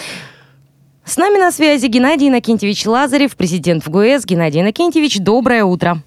С 1.04 1.18
нами 1.18 1.38
на 1.38 1.52
связи 1.52 1.88
Геннадий 1.88 2.30
Иннокентьевич 2.30 2.86
Лазарев, 2.86 3.36
президент 3.36 3.86
ВГУС. 3.86 4.26
Геннадий 4.26 4.62
Иннокентьевич, 4.62 5.20
доброе 5.20 5.64
утро. 5.64 6.02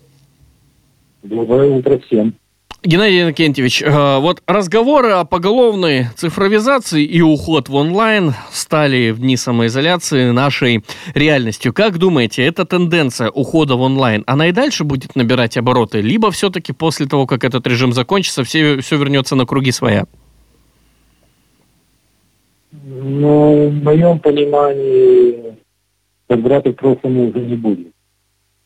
Доброе 1.22 1.70
утро 1.70 1.98
всем. 1.98 2.34
Геннадий 2.82 3.20
Иннокентьевич, 3.20 3.82
э, 3.82 4.18
вот 4.20 4.42
разговоры 4.46 5.10
о 5.10 5.24
поголовной 5.24 6.06
цифровизации 6.16 7.04
и 7.04 7.20
уход 7.20 7.68
в 7.68 7.74
онлайн 7.74 8.32
стали 8.50 9.10
в 9.10 9.20
дни 9.20 9.36
самоизоляции 9.36 10.30
нашей 10.30 10.82
реальностью. 11.12 11.74
Как 11.74 11.98
думаете, 11.98 12.42
эта 12.42 12.64
тенденция 12.64 13.28
ухода 13.28 13.76
в 13.76 13.82
онлайн, 13.82 14.24
она 14.26 14.46
и 14.46 14.52
дальше 14.52 14.84
будет 14.84 15.14
набирать 15.14 15.58
обороты? 15.58 16.00
Либо 16.00 16.30
все-таки 16.30 16.72
после 16.72 17.04
того, 17.04 17.26
как 17.26 17.44
этот 17.44 17.66
режим 17.66 17.92
закончится, 17.92 18.44
все, 18.44 18.80
все 18.80 18.96
вернется 18.96 19.36
на 19.36 19.44
круги 19.44 19.72
своя? 19.72 20.06
Но 22.72 23.66
в 23.66 23.84
моем 23.84 24.18
понимании 24.20 25.54
возврата 26.30 26.72
к 26.72 26.76
прошлому 26.76 27.28
уже 27.28 27.40
не 27.40 27.56
будет. 27.56 27.89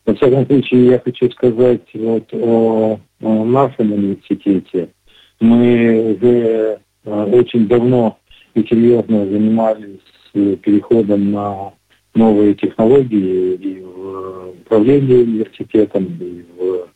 Во 0.05 0.13
всяком 0.13 0.45
случае, 0.45 0.85
я 0.85 0.99
хочу 0.99 1.31
сказать 1.31 1.81
вот 1.95 2.31
о, 2.33 2.99
о 3.21 3.45
нашем 3.45 3.91
университете. 3.91 4.89
Мы 5.39 6.13
уже 6.13 6.79
э, 7.05 7.23
очень 7.33 7.67
давно 7.67 8.19
и 8.53 8.61
серьезно 8.63 9.25
занимались 9.25 9.99
э, 10.35 10.57
переходом 10.57 11.31
на 11.31 11.73
новые 12.13 12.53
технологии 12.53 13.55
и 13.55 13.81
в 13.81 14.49
управлении 14.61 15.23
университетом, 15.23 16.05
и 16.21 16.45
в 16.55 16.87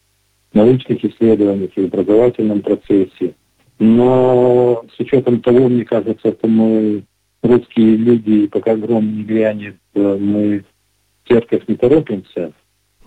научных 0.53 1.03
исследованиях, 1.03 1.71
и 1.75 1.81
в 1.81 1.85
образовательном 1.85 2.61
процессе. 2.61 3.33
Но 3.79 4.85
с 4.95 4.99
учетом 4.99 5.41
того, 5.41 5.67
мне 5.67 5.83
кажется, 5.83 6.31
что 6.31 6.47
мы 6.47 7.03
русские 7.41 7.95
люди, 7.95 8.47
пока 8.47 8.75
гром 8.75 9.17
не 9.17 9.23
грянет, 9.23 9.77
э, 9.95 10.17
мы 10.19 10.59
в 11.23 11.27
церковь 11.27 11.63
не 11.67 11.75
торопимся. 11.75 12.53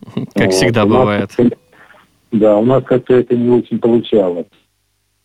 Как 0.35 0.47
Вот, 0.47 0.55
всегда 0.55 0.87
бывает. 0.87 1.31
Да, 2.33 2.57
у 2.57 2.65
нас 2.65 2.83
как-то 2.85 3.15
это 3.15 3.37
не 3.37 3.51
очень 3.51 3.79
получалось. 3.79 4.47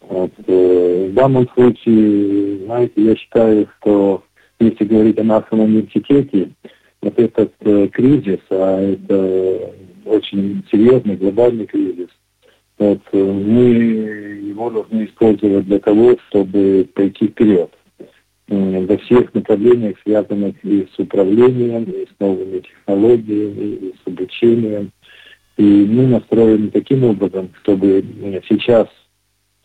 Вот, 0.02 0.32
э, 0.46 1.10
в 1.10 1.14
данном 1.14 1.48
случае, 1.50 2.66
знаете, 2.66 2.94
я 2.96 3.16
считаю, 3.16 3.68
что 3.80 4.24
если 4.60 4.86
говорить 4.86 5.20
о 5.20 5.24
нашем 5.24 5.62
университете, 5.62 6.50
вот 7.02 7.18
этот 7.20 7.54
э, 7.62 7.88
кризис, 7.90 8.40
а 8.50 8.82
это 8.82 9.74
очень 10.06 10.64
серьезный 10.72 11.16
глобальный 11.16 11.66
кризис, 11.66 12.10
вот, 12.78 13.00
э, 13.12 13.18
мы 13.18 13.64
его 14.50 14.70
должны 14.70 15.06
использовать 15.06 15.66
для 15.66 15.80
того, 15.80 16.16
чтобы 16.30 16.88
пойти 16.94 17.28
вперед 17.28 17.77
во 18.48 18.98
всех 18.98 19.34
направлениях, 19.34 19.98
связанных 20.04 20.56
и 20.64 20.88
с 20.94 21.00
управлением, 21.00 21.84
и 21.84 22.06
с 22.06 22.20
новыми 22.20 22.60
технологиями, 22.60 23.76
и 23.76 23.94
с 23.94 24.08
обучением. 24.08 24.92
И 25.58 25.64
мы 25.64 26.08
настроены 26.08 26.70
таким 26.70 27.04
образом, 27.04 27.50
чтобы 27.62 28.04
сейчас 28.48 28.88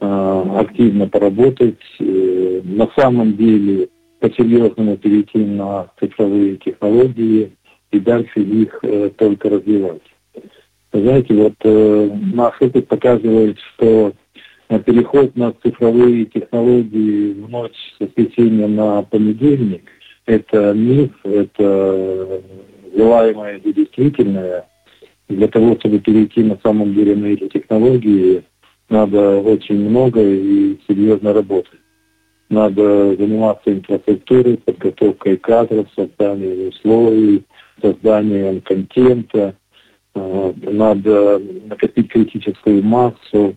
э, 0.01 0.45
активно 0.57 1.07
поработать, 1.07 1.79
э, 2.01 2.61
на 2.65 2.89
самом 2.97 3.37
деле 3.37 3.89
по-серьезному 4.21 4.97
перейти 4.97 5.39
на 5.39 5.89
цифровые 6.01 6.57
технологии 6.57 7.53
и 7.91 8.01
дальше 8.01 8.41
их 8.41 8.79
э, 8.83 9.11
только 9.17 9.51
развивать. 9.51 10.03
Знаете, 10.93 11.35
вот 11.35 11.55
э, 11.61 12.11
наш 12.35 12.61
опыт 12.61 12.89
показывает, 12.89 13.59
что 13.75 14.13
переход 14.79 15.37
на 15.37 15.53
цифровые 15.53 16.25
технологии 16.27 17.35
в 17.35 17.49
ночь 17.49 17.77
с 17.97 18.01
воскресенья 18.01 18.69
на 18.69 19.03
понедельник– 19.03 19.85
это 20.27 20.73
миф, 20.73 21.11
это 21.25 22.43
желаемое 22.95 23.59
и 23.59 23.73
действительное. 23.73 24.67
Для 25.29 25.49
того, 25.49 25.77
чтобы 25.77 25.99
перейти 25.99 26.43
на 26.43 26.59
самом 26.63 26.95
деле 26.95 27.17
на 27.17 27.27
эти 27.27 27.49
технологии, 27.49 28.43
надо 28.89 29.39
очень 29.39 29.89
много 29.89 30.21
и 30.23 30.79
серьезно 30.87 31.33
работать. 31.33 31.81
Надо 32.51 33.17
заниматься 33.17 33.73
инфраструктурой, 33.73 34.59
подготовкой 34.59 35.39
кадров, 35.39 35.87
созданием 35.97 36.69
условий, 36.69 37.45
созданием 37.81 38.61
контента. 38.61 39.57
Э, 40.15 40.53
Надо 40.63 41.41
накопить 41.65 42.09
критическую 42.09 42.83
массу 42.83 43.57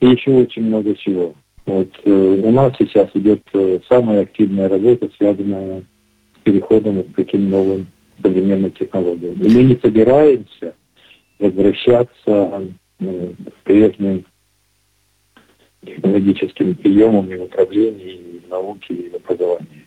и 0.00 0.06
еще 0.06 0.30
очень 0.32 0.64
много 0.64 0.94
чего. 0.94 1.34
Вот 1.64 1.88
э, 2.04 2.10
у 2.10 2.50
нас 2.52 2.74
сейчас 2.78 3.08
идет 3.14 3.42
э, 3.52 3.80
самая 3.88 4.22
активная 4.22 4.68
работа, 4.68 5.10
связанная 5.16 5.80
с 5.80 6.42
переходом 6.44 7.02
к 7.02 7.16
таким 7.16 7.50
новым 7.50 7.88
современным 8.22 8.70
технологиям. 8.70 9.34
И 9.42 9.48
мы 9.48 9.64
не 9.64 9.76
собираемся 9.76 10.74
возвращаться 11.38 12.68
ну, 13.00 13.34
прежним 13.64 14.24
технологическим 15.84 16.74
приемам 16.76 17.30
и 17.30 17.36
в 17.36 17.42
управлении, 17.44 18.14
и 18.14 18.42
в 18.46 18.48
и 18.94 19.08
в. 19.10 19.85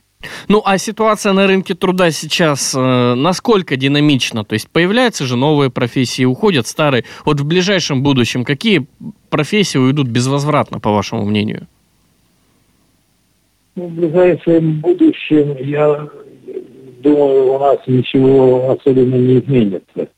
Ну, 0.50 0.62
а 0.66 0.78
ситуация 0.78 1.32
на 1.32 1.48
рынке 1.48 1.76
труда 1.76 2.12
сейчас 2.12 2.76
э, 2.76 3.14
насколько 3.14 3.78
динамична? 3.78 4.44
То 4.44 4.54
есть 4.54 4.70
появляются 4.70 5.26
же 5.26 5.38
новые 5.38 5.70
профессии, 5.70 6.26
уходят 6.26 6.68
старые. 6.68 7.06
Вот 7.24 7.40
в 7.40 7.48
ближайшем 7.48 8.04
будущем 8.04 8.44
какие 8.44 8.86
профессии 9.30 9.78
уйдут 9.78 10.08
безвозвратно, 10.08 10.80
по 10.80 10.92
вашему 10.92 11.24
мнению? 11.24 11.68
Ну, 13.76 13.88
в 13.88 13.92
ближайшем 13.92 14.82
будущем, 14.82 15.56
я 15.60 16.10
думаю, 17.02 17.54
у 17.54 17.60
нас 17.60 17.78
ничего 17.88 18.72
особенно 18.72 19.16
не 19.16 19.40
изменится. 19.40 20.10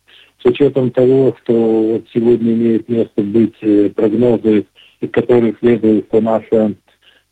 С 0.41 0.45
учетом 0.45 0.89
того, 0.89 1.35
что 1.43 1.53
вот 1.53 2.05
сегодня 2.11 2.53
имеет 2.53 2.89
место 2.89 3.21
быть 3.21 3.53
э, 3.61 3.91
прогнозы, 3.95 4.65
из 4.99 5.11
которых 5.11 5.59
следует, 5.59 6.07
что 6.07 6.21
наша 6.21 6.73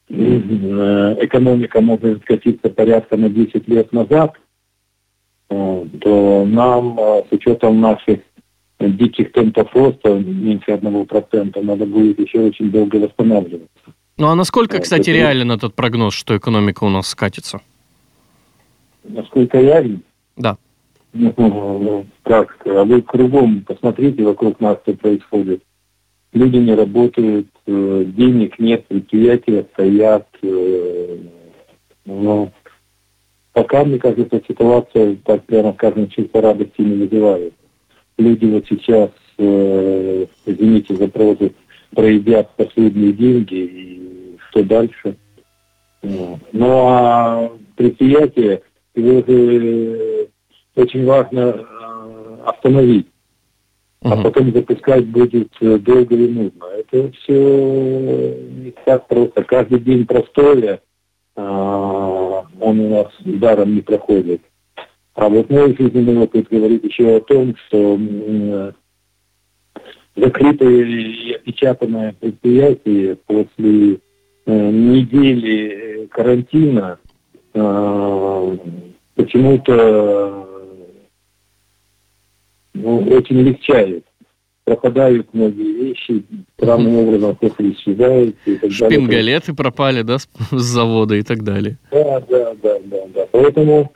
экономика 0.10 1.82
может 1.82 2.22
скатиться 2.24 2.70
порядка 2.70 3.18
на 3.18 3.30
10 3.30 3.68
лет 3.68 3.94
назад, 3.94 4.34
э, 5.50 5.86
то 6.02 6.46
нам 6.46 6.98
с 6.98 7.32
учетом 7.32 7.80
наших 7.80 8.20
диких 8.80 9.32
темпов 9.34 9.74
роста, 9.74 10.18
меньше 10.18 10.72
одного 10.72 11.06
процента, 11.06 11.62
надо 11.62 11.86
будет 11.86 12.20
еще 12.20 12.40
очень 12.40 12.72
долго 12.72 12.96
восстанавливаться. 12.96 13.94
Ну 14.18 14.28
а 14.28 14.36
насколько, 14.36 14.80
кстати, 14.80 15.10
реален 15.10 15.52
этот 15.52 15.76
прогноз, 15.76 16.14
что 16.14 16.36
экономика 16.36 16.84
у 16.84 16.90
нас 16.90 17.08
скатится? 17.08 17.62
Насколько 19.04 19.60
реален? 19.60 20.02
Да. 20.36 20.58
Ну, 21.14 22.06
как? 22.24 22.58
А 22.66 22.84
вы 22.84 23.02
кругом 23.02 23.62
посмотрите 23.62 24.24
вокруг 24.24 24.60
нас, 24.60 24.78
что 24.84 24.94
происходит. 24.94 25.64
Люди 26.34 26.58
не 26.58 26.76
работают, 26.76 27.48
э, 27.48 27.59
денег 27.70 28.58
нет, 28.60 28.88
предприятия 28.88 29.66
стоят. 29.74 30.28
Э, 30.42 31.18
но 32.06 32.52
пока, 33.54 33.84
мне 33.84 34.00
кажется, 34.00 34.42
ситуация, 34.48 35.18
так 35.26 35.44
прямо 35.46 35.74
скажем, 35.74 36.10
чувство 36.10 36.42
радости 36.42 36.82
не 36.82 37.06
вызывает. 37.06 37.54
Люди 38.18 38.46
вот 38.46 38.66
сейчас, 38.68 39.12
э, 39.38 40.26
извините 40.46 40.96
за 40.96 41.08
прозу, 41.08 41.54
проедят 41.96 42.50
последние 42.56 43.14
деньги 43.14 43.56
и 43.56 44.38
что 44.50 44.64
дальше. 44.64 45.16
Ну 46.02 46.40
а 46.88 47.52
предприятие, 47.76 48.62
его 48.96 49.22
же 49.26 50.30
очень 50.76 51.06
важно 51.06 51.40
э, 51.40 52.38
остановить, 52.46 53.08
а 54.02 54.16
потом 54.24 54.54
запускать 54.54 55.06
будет 55.08 55.52
э, 55.60 55.78
долго 55.78 56.16
и 56.16 56.28
нудно. 56.28 56.66
Это 56.78 57.12
все 57.12 58.36
не 58.50 58.74
так 58.86 59.08
просто. 59.08 59.44
Каждый 59.44 59.80
день 59.80 60.06
простое, 60.06 60.82
а, 61.36 62.46
он 62.60 62.80
у 62.80 62.90
нас 62.90 63.08
даром 63.20 63.76
не 63.76 63.82
проходит. 63.82 64.42
А 65.16 65.28
вот 65.28 65.50
мой 65.50 65.76
жизненный 65.78 66.18
опыт 66.18 66.48
говорит 66.50 66.86
еще 66.86 67.18
о 67.18 67.20
том, 67.20 67.56
что 67.68 68.00
закрытое 70.16 70.86
и 70.86 71.34
опечатанное 71.34 72.16
предприятие 72.20 73.18
после 73.18 74.00
э, 74.46 74.72
недели 74.72 76.08
карантина 76.12 77.00
э, 77.54 78.58
почему-то 79.16 80.49
ну, 82.82 83.00
очень 83.10 83.42
легчает. 83.42 84.06
Пропадают 84.66 85.34
многие 85.34 85.74
вещи, 85.74 86.24
странным 86.58 86.96
образом 86.98 87.36
после 87.36 87.72
исчезают. 87.72 88.36
И 88.46 88.56
так 88.56 88.72
Шпингалеты 88.72 89.48
далее. 89.48 89.58
пропали, 89.58 90.02
да, 90.04 90.20
с, 90.20 90.30
с 90.52 90.62
завода 90.62 91.16
и 91.16 91.24
так 91.24 91.44
далее. 91.44 91.78
Да, 91.92 92.20
да, 92.30 92.54
да, 92.62 92.80
да, 92.86 92.98
да. 93.14 93.28
Поэтому, 93.32 93.92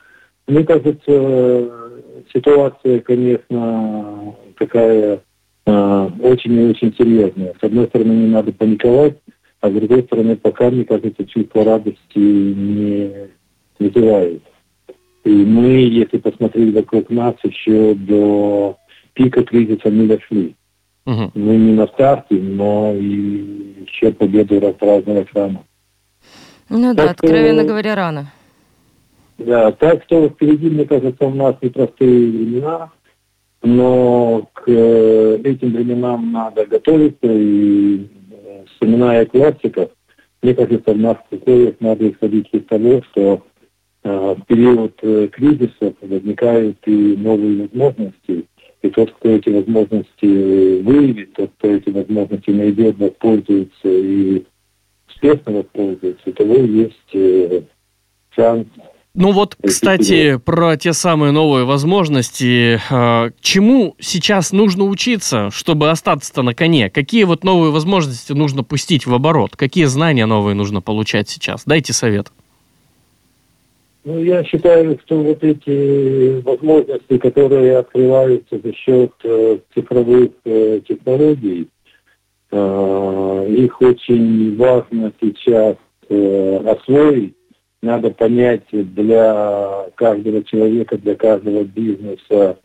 мне 0.47 0.63
кажется, 0.63 1.71
ситуация, 2.33 2.99
конечно, 3.01 4.35
такая 4.57 5.19
э, 5.65 6.09
очень 6.21 6.53
и 6.53 6.65
очень 6.65 6.93
серьезная. 6.97 7.53
С 7.59 7.63
одной 7.63 7.85
стороны, 7.87 8.11
не 8.11 8.27
надо 8.27 8.51
паниковать, 8.51 9.17
а 9.61 9.69
с 9.69 9.73
другой 9.73 10.03
стороны, 10.03 10.35
пока, 10.35 10.69
мне 10.71 10.85
кажется, 10.85 11.25
чувство 11.25 11.63
радости 11.63 12.17
не 12.17 13.29
вызывает. 13.79 14.41
И 15.23 15.29
мы, 15.29 15.67
если 15.67 16.17
посмотреть 16.17 16.73
вокруг 16.73 17.09
нас, 17.09 17.35
еще 17.43 17.95
до 17.95 18.77
пика 19.13 19.43
кризиса 19.43 19.89
не 19.89 20.07
дошли. 20.07 20.55
Угу. 21.05 21.31
Мы 21.35 21.55
не 21.57 21.73
на 21.73 21.87
старте, 21.87 22.35
но 22.35 22.93
и 22.93 23.85
еще 23.85 24.11
победу 24.11 24.59
праздновать 24.79 25.27
рано. 25.33 25.63
Ну 26.69 26.95
так 26.95 26.95
да, 26.95 27.03
что, 27.03 27.11
откровенно 27.11 27.63
говоря, 27.63 27.95
рано. 27.95 28.31
Да, 29.37 29.71
так 29.71 30.03
что 30.03 30.29
впереди, 30.29 30.69
мне 30.69 30.85
кажется, 30.85 31.25
у 31.25 31.33
нас 31.33 31.55
непростые 31.61 32.31
времена, 32.31 32.91
но 33.61 34.49
к 34.53 34.63
э, 34.67 35.39
этим 35.43 35.71
временам 35.71 36.31
надо 36.31 36.65
готовиться, 36.65 37.27
и 37.27 38.07
э, 38.31 38.65
вспоминая 38.67 39.25
классиков, 39.25 39.89
мне 40.41 40.53
кажется, 40.53 40.93
в 40.93 40.97
наших 40.97 41.31
условиях 41.31 41.75
надо 41.79 42.09
исходить 42.09 42.49
из 42.51 42.65
того, 42.65 43.01
что 43.11 43.41
в 44.03 44.41
период 44.47 44.93
э, 45.01 45.29
кризиса 45.31 45.93
возникают 46.01 46.77
и 46.85 47.15
новые 47.17 47.61
возможности. 47.61 48.45
И 48.81 48.89
тот, 48.89 49.11
кто 49.11 49.29
эти 49.29 49.49
возможности 49.49 50.81
выявит, 50.81 51.33
тот, 51.33 51.51
кто 51.57 51.69
эти 51.69 51.89
возможности 51.89 52.49
найдет, 52.49 52.97
воспользуется 52.97 53.69
и 53.85 54.43
успешно 55.07 55.53
воспользуется, 55.53 56.29
у 56.29 56.31
того 56.33 56.55
есть 56.55 57.13
э, 57.13 57.61
шанс 58.31 58.67
ну 59.15 59.31
вот, 59.31 59.55
кстати, 59.63 60.37
про 60.37 60.75
те 60.75 60.91
самые 60.91 61.31
новые 61.31 61.65
возможности. 61.65 62.81
Чему 63.41 63.95
сейчас 63.99 64.51
нужно 64.51 64.85
учиться, 64.85 65.51
чтобы 65.51 65.91
остаться-то 65.91 66.41
на 66.41 66.55
коне? 66.55 66.89
Какие 66.89 67.25
вот 67.25 67.43
новые 67.43 67.71
возможности 67.71 68.33
нужно 68.33 68.63
пустить 68.63 69.05
в 69.05 69.13
оборот? 69.13 69.55
Какие 69.55 69.85
знания 69.85 70.25
новые 70.25 70.55
нужно 70.55 70.81
получать 70.81 71.29
сейчас? 71.29 71.61
Дайте 71.65 71.93
совет. 71.93 72.31
Ну, 74.05 74.19
я 74.21 74.43
считаю, 74.43 74.99
что 75.05 75.21
вот 75.23 75.43
эти 75.43 76.41
возможности, 76.41 77.17
которые 77.17 77.77
открываются 77.77 78.59
за 78.59 78.73
счет 78.73 79.11
э, 79.23 79.59
цифровых 79.73 80.31
э, 80.43 80.81
технологий, 80.85 81.69
э, 82.51 83.45
их 83.49 83.81
очень 83.81 84.57
важно 84.57 85.13
сейчас 85.21 85.77
э, 86.09 86.57
освоить. 86.65 87.35
Надо 87.81 88.11
понять 88.11 88.63
для 88.71 89.87
каждого 89.95 90.43
человека, 90.43 90.97
для 90.97 91.15
каждого 91.15 91.63
бизнеса, 91.63 92.59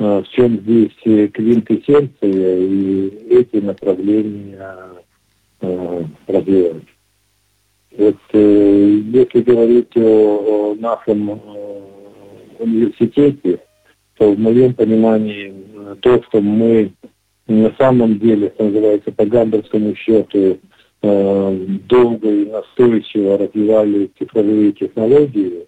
э, 0.00 0.22
в 0.22 0.28
чем 0.30 0.58
здесь 0.62 1.30
квинтэссенция, 1.32 2.58
и 2.58 3.08
эти 3.30 3.56
направления 3.56 4.68
э, 5.60 6.02
развивать. 6.26 6.91
Вот, 7.98 8.16
э, 8.32 9.00
если 9.12 9.42
говорить 9.42 9.96
о, 9.96 10.00
о 10.00 10.74
нашем 10.78 11.30
э, 11.30 11.36
университете, 12.58 13.60
то 14.16 14.32
в 14.32 14.38
моем 14.38 14.74
понимании 14.74 15.52
то, 16.00 16.22
что 16.22 16.40
мы 16.40 16.92
на 17.46 17.72
самом 17.78 18.18
деле, 18.18 18.52
что 18.54 18.64
называется, 18.64 19.12
по 19.12 19.26
гамбургскому 19.26 19.94
счету, 19.94 20.58
э, 21.02 21.66
долго 21.88 22.30
и 22.30 22.46
настойчиво 22.46 23.38
развивали 23.38 24.10
цифровые 24.18 24.72
технологии, 24.72 25.66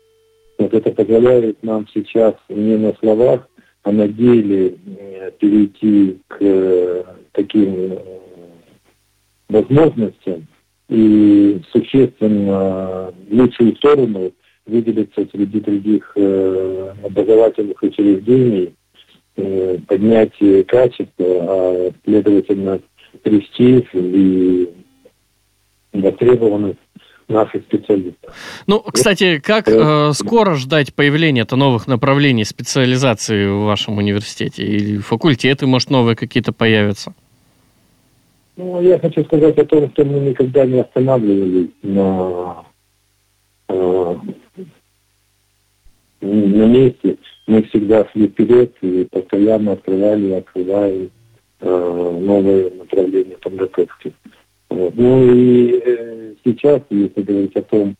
вот 0.59 0.73
это 0.73 0.93
позволяет 0.93 1.63
нам 1.63 1.87
сейчас 1.93 2.35
не 2.49 2.77
на 2.77 2.95
словах, 3.01 3.49
а 3.83 3.93
на 3.93 4.09
деле 4.09 4.77
э, 4.87 5.31
перейти 5.39 6.19
к 6.29 6.37
э, 6.41 7.05
таким 7.33 7.93
э, 7.93 7.99
возможностям, 9.49 10.47
и 10.89 11.61
существенно 11.73 13.13
в 13.29 13.35
лучшую 13.35 13.77
сторону 13.77 14.33
выделиться 14.67 15.27
среди 15.31 15.61
других 15.61 16.13
э, 16.17 16.95
образовательных 17.03 17.83
учреждений, 17.83 18.75
э, 19.37 19.79
поднять 19.87 20.33
качество, 20.67 21.07
а 21.21 21.91
следовательно 22.05 22.81
престиж 23.23 23.85
и 23.93 24.69
востребованность 25.93 26.79
наших 27.29 27.63
специалистов. 27.63 28.35
Ну, 28.67 28.81
кстати, 28.81 29.39
как 29.39 29.69
э, 29.69 30.13
скоро 30.13 30.55
ждать 30.55 30.95
появления-то 30.95 31.57
новых 31.57 31.87
направлений 31.87 32.45
специализации 32.45 33.47
в 33.47 33.65
вашем 33.65 33.99
университете? 33.99 34.65
Или 34.65 34.99
факультеты, 34.99 35.67
может, 35.67 35.91
новые 35.91 36.17
какие-то 36.17 36.53
появятся? 36.53 37.15
Ну, 38.57 38.81
я 38.81 39.01
хочу 39.01 39.25
сказать 39.25 39.59
о 39.59 39.65
том, 39.65 39.91
что 39.91 40.05
мы 40.05 40.21
никогда 40.21 40.65
не 40.65 40.79
останавливались 40.81 41.71
на, 41.83 42.65
э, 43.69 44.17
на 46.21 46.67
месте. 46.67 47.17
Мы 47.49 47.63
всегда 47.65 48.07
шли 48.11 48.29
вперед 48.29 48.73
и 48.81 49.09
постоянно 49.11 49.73
открывали, 49.73 50.33
открывали 50.33 51.11
э, 51.61 52.19
новое 52.21 52.71
направление 52.71 53.37
подготовки. 53.39 54.15
Вот. 54.71 54.95
Ну 54.95 55.35
и 55.35 55.83
э, 55.85 56.35
сейчас, 56.45 56.81
если 56.91 57.23
говорить 57.23 57.57
о 57.57 57.63
том, 57.63 57.97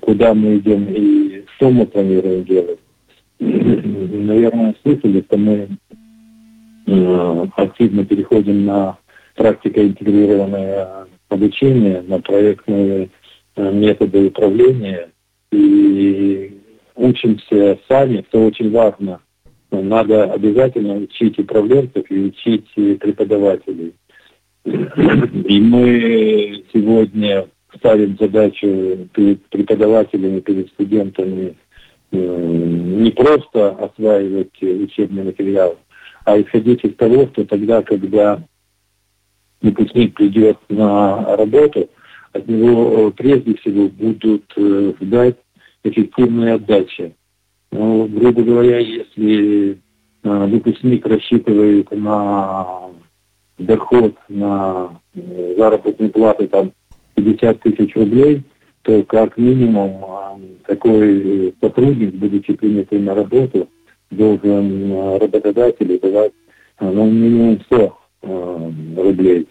куда 0.00 0.32
мы 0.32 0.58
идем 0.58 0.86
и 0.88 1.44
что 1.56 1.70
мы 1.70 1.86
планируем 1.86 2.44
делать, 2.44 2.78
наверное, 3.40 4.74
слышали, 4.82 5.22
что 5.22 5.36
мы 5.36 5.68
активно 7.56 8.06
переходим 8.06 8.64
на 8.64 8.96
практико-интегрированное 9.38 11.06
обучение, 11.28 12.02
на 12.02 12.20
проектные 12.20 13.08
э, 13.56 13.72
методы 13.72 14.26
управления 14.26 15.10
и 15.52 16.60
учимся 16.96 17.78
сами, 17.88 18.24
что 18.28 18.44
очень 18.44 18.70
важно. 18.70 19.20
Надо 19.70 20.24
обязательно 20.32 20.94
учить 20.96 21.38
управленцев 21.38 22.10
и 22.10 22.18
учить 22.18 22.68
преподавателей. 22.74 23.94
И 24.64 25.60
мы 25.60 26.64
сегодня 26.72 27.46
ставим 27.76 28.16
задачу 28.18 29.08
перед 29.14 29.44
преподавателями, 29.46 30.40
перед 30.40 30.68
студентами 30.70 31.54
не 32.10 33.10
просто 33.10 33.70
осваивать 33.70 34.62
учебный 34.62 35.24
материал, 35.24 35.78
а 36.24 36.40
исходить 36.40 36.82
из 36.84 36.94
того, 36.96 37.28
что 37.28 37.44
тогда, 37.44 37.82
когда 37.82 38.42
выпускник 39.62 40.14
придет 40.14 40.58
на 40.68 41.36
работу, 41.36 41.88
от 42.32 42.46
него 42.48 43.10
прежде 43.12 43.56
всего 43.56 43.88
будут 43.88 44.44
э, 44.56 44.92
ждать 45.00 45.36
эффективной 45.84 46.54
отдачи. 46.54 47.14
Ну, 47.70 48.06
грубо 48.06 48.42
говоря, 48.42 48.78
если 48.78 49.78
э, 50.22 50.46
выпускник 50.46 51.06
рассчитывает 51.06 51.90
на 51.90 52.90
доход, 53.58 54.14
на 54.28 55.00
э, 55.14 55.54
заработную 55.56 56.10
плату 56.10 56.48
там 56.48 56.72
50 57.14 57.60
тысяч 57.60 57.96
рублей, 57.96 58.42
то 58.82 59.02
как 59.04 59.36
минимум 59.36 60.04
такой 60.66 61.54
сотрудник, 61.60 62.14
будучи 62.14 62.54
принятый 62.54 63.00
на 63.00 63.14
работу, 63.14 63.68
должен 64.10 65.18
работодателю 65.18 65.98
давать 65.98 66.32
ну, 66.80 67.10
минимум 67.10 67.60
100 67.66 67.98
рублей. 68.22 69.46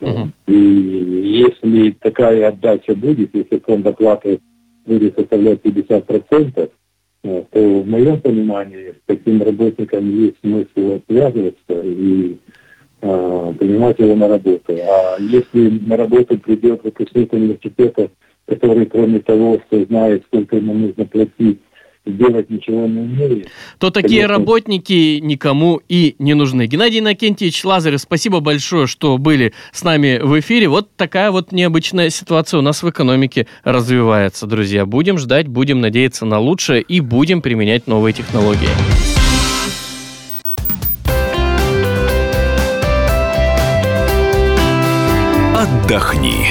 Uh-huh. 0.00 0.28
И 0.46 0.54
если 0.54 1.90
такая 2.00 2.48
отдача 2.48 2.94
будет, 2.94 3.34
если 3.34 3.58
фонд 3.58 3.86
оплаты 3.86 4.40
будет 4.86 5.14
составлять 5.16 5.60
50%, 5.60 6.70
то 7.22 7.44
в 7.52 7.86
моем 7.86 8.20
понимании 8.20 8.92
с 8.92 9.00
таким 9.06 9.42
работником 9.42 10.08
есть 10.10 10.36
смысл 10.40 11.00
связываться 11.06 11.82
и 11.82 12.38
э, 13.02 13.54
принимать 13.58 13.98
его 13.98 14.14
на 14.14 14.28
работу. 14.28 14.72
А 14.72 15.16
если 15.20 15.68
на 15.86 15.96
работу 15.98 16.38
придет 16.38 16.82
выпускник 16.82 17.32
университета, 17.32 18.10
который 18.46 18.86
кроме 18.86 19.20
того, 19.20 19.60
что 19.66 19.84
знает, 19.84 20.24
сколько 20.26 20.56
ему 20.56 20.72
нужно 20.72 21.04
платить 21.04 21.60
сделать 22.10 22.50
ничего 22.50 22.86
не 22.86 23.00
умеет. 23.00 23.48
То 23.78 23.90
такие 23.90 24.22
конечно... 24.22 24.38
работники 24.38 25.18
никому 25.20 25.80
и 25.88 26.16
не 26.18 26.34
нужны. 26.34 26.66
Геннадий 26.66 27.00
Накентьевич 27.00 27.64
Лазарев, 27.64 28.00
спасибо 28.00 28.40
большое, 28.40 28.86
что 28.86 29.18
были 29.18 29.52
с 29.72 29.82
нами 29.82 30.20
в 30.22 30.38
эфире. 30.40 30.68
Вот 30.68 30.94
такая 30.96 31.30
вот 31.30 31.52
необычная 31.52 32.10
ситуация 32.10 32.58
у 32.58 32.62
нас 32.62 32.82
в 32.82 32.90
экономике 32.90 33.46
развивается, 33.64 34.46
друзья. 34.46 34.86
Будем 34.86 35.18
ждать, 35.18 35.48
будем 35.48 35.80
надеяться 35.80 36.24
на 36.26 36.38
лучшее 36.38 36.82
и 36.82 37.00
будем 37.00 37.42
применять 37.42 37.86
новые 37.86 38.12
технологии. 38.12 38.68
Отдохни. 45.56 46.46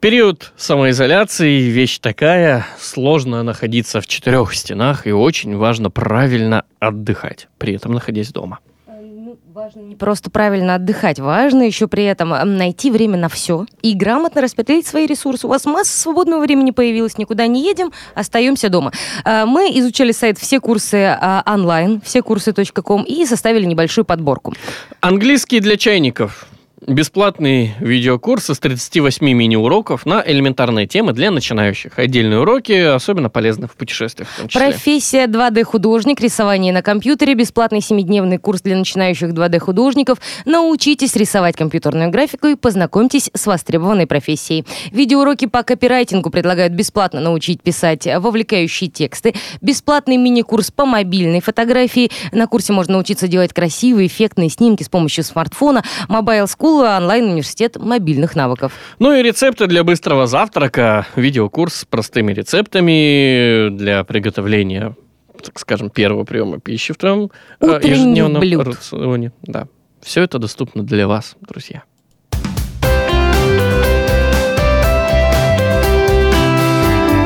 Период 0.00 0.52
самоизоляции– 0.56 1.60
вещь 1.70 1.98
такая, 1.98 2.64
сложно 2.78 3.42
находиться 3.42 4.00
в 4.00 4.06
четырех 4.06 4.54
стенах 4.54 5.08
и 5.08 5.12
очень 5.12 5.56
важно 5.56 5.90
правильно 5.90 6.64
отдыхать, 6.78 7.48
при 7.58 7.74
этом 7.74 7.94
находясь 7.94 8.30
дома. 8.30 8.60
Э, 8.86 8.92
ну, 9.00 9.36
важно 9.52 9.80
не 9.80 9.96
просто 9.96 10.30
правильно 10.30 10.76
отдыхать, 10.76 11.18
важно 11.18 11.64
еще 11.64 11.88
при 11.88 12.04
этом 12.04 12.28
найти 12.56 12.92
время 12.92 13.18
на 13.18 13.28
все 13.28 13.66
и 13.82 13.92
грамотно 13.94 14.40
распределить 14.40 14.86
свои 14.86 15.06
ресурсы. 15.06 15.48
У 15.48 15.50
вас 15.50 15.64
масса 15.64 15.98
свободного 15.98 16.42
времени 16.42 16.70
появилась, 16.70 17.18
никуда 17.18 17.48
не 17.48 17.64
едем, 17.64 17.90
остаемся 18.14 18.68
дома. 18.68 18.92
Э, 19.24 19.46
мы 19.46 19.68
изучали 19.80 20.12
сайт 20.12 20.38
«Все 20.38 20.60
курсы 20.60 20.96
э, 20.96 21.42
онлайн», 21.44 22.00
все 22.04 22.22
курсы.ком 22.22 23.02
и 23.02 23.26
составили 23.26 23.64
небольшую 23.64 24.04
подборку. 24.04 24.54
Английский 25.00 25.58
для 25.58 25.76
чайников– 25.76 26.46
Бесплатный 26.88 27.74
видеокурс 27.80 28.48
из 28.48 28.60
38 28.60 29.22
мини-уроков 29.30 30.06
на 30.06 30.24
элементарные 30.26 30.86
темы 30.86 31.12
для 31.12 31.30
начинающих. 31.30 31.98
Отдельные 31.98 32.40
уроки 32.40 32.72
особенно 32.72 33.28
полезны 33.28 33.66
в 33.66 33.72
путешествиях. 33.72 34.26
В 34.30 34.50
Профессия 34.50 35.26
2D-художник, 35.26 36.18
рисование 36.18 36.72
на 36.72 36.80
компьютере, 36.80 37.34
бесплатный 37.34 37.80
7-дневный 37.80 38.38
курс 38.38 38.62
для 38.62 38.74
начинающих 38.74 39.32
2D-художников. 39.32 40.18
Научитесь 40.46 41.14
рисовать 41.14 41.56
компьютерную 41.56 42.08
графику 42.10 42.46
и 42.46 42.54
познакомьтесь 42.54 43.28
с 43.34 43.46
востребованной 43.46 44.06
профессией. 44.06 44.64
Видеоуроки 44.90 45.44
по 45.44 45.62
копирайтингу 45.64 46.30
предлагают 46.30 46.72
бесплатно 46.72 47.20
научить 47.20 47.60
писать 47.60 48.06
вовлекающие 48.06 48.88
тексты. 48.88 49.34
Бесплатный 49.60 50.16
мини-курс 50.16 50.70
по 50.70 50.86
мобильной 50.86 51.42
фотографии. 51.42 52.10
На 52.32 52.46
курсе 52.46 52.72
можно 52.72 52.94
научиться 52.94 53.28
делать 53.28 53.52
красивые, 53.52 54.06
эффектные 54.06 54.48
снимки 54.48 54.84
с 54.84 54.88
помощью 54.88 55.22
смартфона. 55.22 55.84
Mobile 56.08 56.46
School 56.46 56.77
School 56.78 56.96
онлайн-университет 56.96 57.76
мобильных 57.76 58.36
навыков. 58.36 58.72
Ну 58.98 59.12
и 59.12 59.22
рецепты 59.22 59.66
для 59.66 59.82
быстрого 59.82 60.26
завтрака. 60.26 61.06
Видеокурс 61.16 61.74
с 61.74 61.84
простыми 61.84 62.32
рецептами 62.32 63.68
для 63.70 64.04
приготовления 64.04 64.94
так 65.42 65.56
скажем, 65.60 65.88
первого 65.88 66.24
приема 66.24 66.58
пищи 66.58 66.92
в 66.92 66.96
твоем 66.96 67.30
э, 67.60 67.80
ежедневном 67.80 68.40
блюд. 68.40 68.66
рационе. 68.66 69.30
Да. 69.42 69.68
Все 70.02 70.22
это 70.22 70.40
доступно 70.40 70.82
для 70.82 71.06
вас, 71.06 71.36
друзья. 71.40 71.84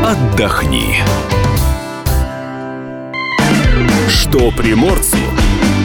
Отдохни. 0.04 0.96
Что 4.10 4.50
приморцу 4.50 5.16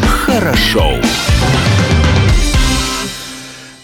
хорошо. 0.05 0.95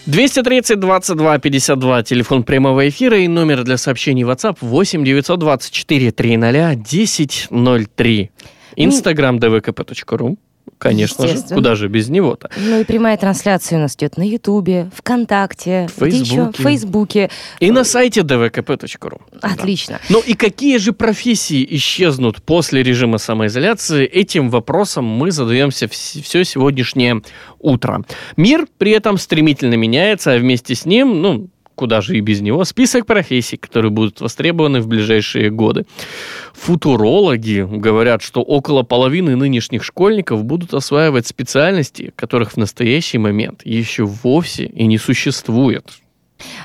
230 0.06 0.80
22 0.80 1.38
52, 1.38 2.02
телефон 2.02 2.42
прямого 2.42 2.86
эфира 2.86 3.18
и 3.18 3.26
номер 3.26 3.64
для 3.64 3.78
сообщений 3.78 4.22
WhatsApp 4.22 4.58
8 4.60 5.02
924 5.02 6.12
300 6.12 6.70
1003. 6.70 8.30
Инстаграм 8.76 9.38
dvkp.ru. 9.38 10.36
Конечно 10.84 11.26
же, 11.26 11.40
куда 11.48 11.76
же 11.76 11.88
без 11.88 12.10
него-то. 12.10 12.50
Ну 12.58 12.80
и 12.80 12.84
прямая 12.84 13.16
трансляция 13.16 13.78
у 13.78 13.80
нас 13.80 13.96
идет 13.96 14.18
на 14.18 14.22
Ютубе, 14.22 14.90
ВКонтакте, 14.94 15.88
в 15.88 15.98
Фейсбуке. 15.98 16.52
в 16.52 16.62
Фейсбуке. 16.62 17.30
И 17.58 17.70
на 17.70 17.84
сайте 17.84 18.20
dvkp.ru. 18.20 19.20
Отлично. 19.40 19.94
Да. 19.94 20.14
Ну 20.14 20.20
и 20.20 20.34
какие 20.34 20.76
же 20.76 20.92
профессии 20.92 21.66
исчезнут 21.70 22.42
после 22.42 22.82
режима 22.82 23.16
самоизоляции? 23.16 24.04
Этим 24.04 24.50
вопросом 24.50 25.06
мы 25.06 25.30
задаемся 25.30 25.88
все 25.88 26.44
сегодняшнее 26.44 27.22
утро. 27.60 28.04
Мир 28.36 28.66
при 28.76 28.90
этом 28.90 29.16
стремительно 29.16 29.76
меняется, 29.76 30.34
а 30.34 30.38
вместе 30.38 30.74
с 30.74 30.84
ним, 30.84 31.22
ну, 31.22 31.48
куда 31.74 32.00
же 32.00 32.16
и 32.16 32.20
без 32.20 32.40
него, 32.40 32.64
список 32.64 33.06
профессий, 33.06 33.56
которые 33.56 33.90
будут 33.90 34.20
востребованы 34.20 34.80
в 34.80 34.86
ближайшие 34.86 35.50
годы. 35.50 35.86
Футурологи 36.52 37.66
говорят, 37.68 38.22
что 38.22 38.42
около 38.42 38.82
половины 38.82 39.36
нынешних 39.36 39.84
школьников 39.84 40.44
будут 40.44 40.74
осваивать 40.74 41.26
специальности, 41.26 42.12
которых 42.16 42.52
в 42.52 42.56
настоящий 42.56 43.18
момент 43.18 43.62
еще 43.64 44.04
вовсе 44.04 44.66
и 44.66 44.86
не 44.86 44.98
существует. 44.98 46.00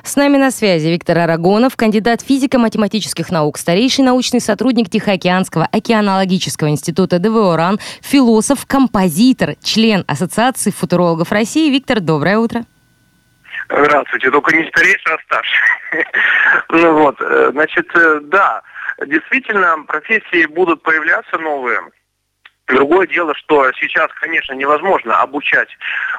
С 0.04 0.16
нами 0.16 0.38
на 0.38 0.52
связи 0.52 0.88
Виктор 0.88 1.20
Арагонов, 1.20 1.76
кандидат 1.76 2.22
физико-математических 2.22 3.30
наук, 3.30 3.58
старейший 3.58 4.04
научный 4.04 4.42
сотрудник 4.42 4.90
Тихоокеанского 4.90 5.68
океанологического 5.72 6.70
института 6.70 7.20
ДВО 7.20 7.56
РАН, 7.56 7.80
философ, 8.02 8.66
композитор, 8.66 9.56
член 9.62 10.04
Ассоциации 10.08 10.72
футурологов 10.72 11.32
России. 11.32 11.70
Виктор, 11.70 12.00
доброе 12.00 12.40
утро. 12.40 12.66
Здравствуйте, 13.70 14.32
только 14.32 14.56
не 14.56 14.68
старейший, 14.70 15.14
а 15.14 15.20
старший. 15.20 15.60
ну 16.70 16.94
вот, 16.94 17.22
э, 17.22 17.50
значит, 17.52 17.88
э, 17.96 18.20
да, 18.24 18.64
действительно, 19.06 19.84
профессии 19.88 20.48
будут 20.48 20.82
появляться 20.82 21.38
новые. 21.38 21.80
Другое 22.68 23.06
дело, 23.08 23.36
что 23.36 23.72
сейчас, 23.74 24.10
конечно, 24.20 24.54
невозможно 24.54 25.18
обучать 25.18 25.70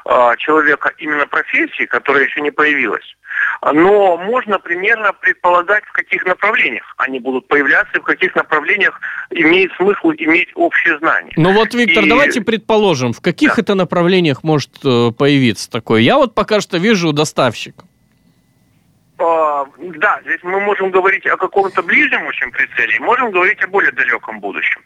э, 0.05 0.35
человека 0.37 0.93
именно 0.97 1.27
профессии, 1.27 1.85
которая 1.85 2.23
еще 2.23 2.39
не 2.39 2.51
появилась. 2.51 3.15
Но 3.63 4.17
можно 4.17 4.57
примерно 4.57 5.13
предполагать, 5.13 5.83
в 5.85 5.91
каких 5.91 6.25
направлениях 6.25 6.95
они 6.97 7.19
будут 7.19 7.47
появляться, 7.47 7.97
и 7.97 7.99
в 7.99 8.03
каких 8.03 8.35
направлениях 8.35 8.99
имеет 9.29 9.71
смысл 9.73 10.11
иметь 10.17 10.49
общее 10.55 10.97
знание. 10.97 11.33
Ну 11.37 11.53
вот, 11.53 11.73
Виктор, 11.75 12.03
и... 12.03 12.09
давайте 12.09 12.41
предположим, 12.41 13.13
в 13.13 13.21
каких 13.21 13.55
да. 13.55 13.61
это 13.61 13.75
направлениях 13.75 14.43
может 14.43 14.71
э, 14.83 15.11
появиться 15.11 15.69
такое. 15.69 16.01
Я 16.01 16.17
вот 16.17 16.33
пока 16.33 16.59
что 16.59 16.77
вижу 16.77 17.13
доставщик. 17.13 17.75
А, 19.21 19.67
да, 19.77 20.19
здесь 20.23 20.39
мы 20.41 20.59
можем 20.59 20.89
говорить 20.89 21.27
о 21.27 21.37
каком-то 21.37 21.83
ближнем 21.83 22.25
очень 22.25 22.49
прицеле, 22.51 22.99
можем 22.99 23.29
говорить 23.29 23.61
о 23.63 23.67
более 23.67 23.91
далеком 23.91 24.39
будущем. 24.39 24.81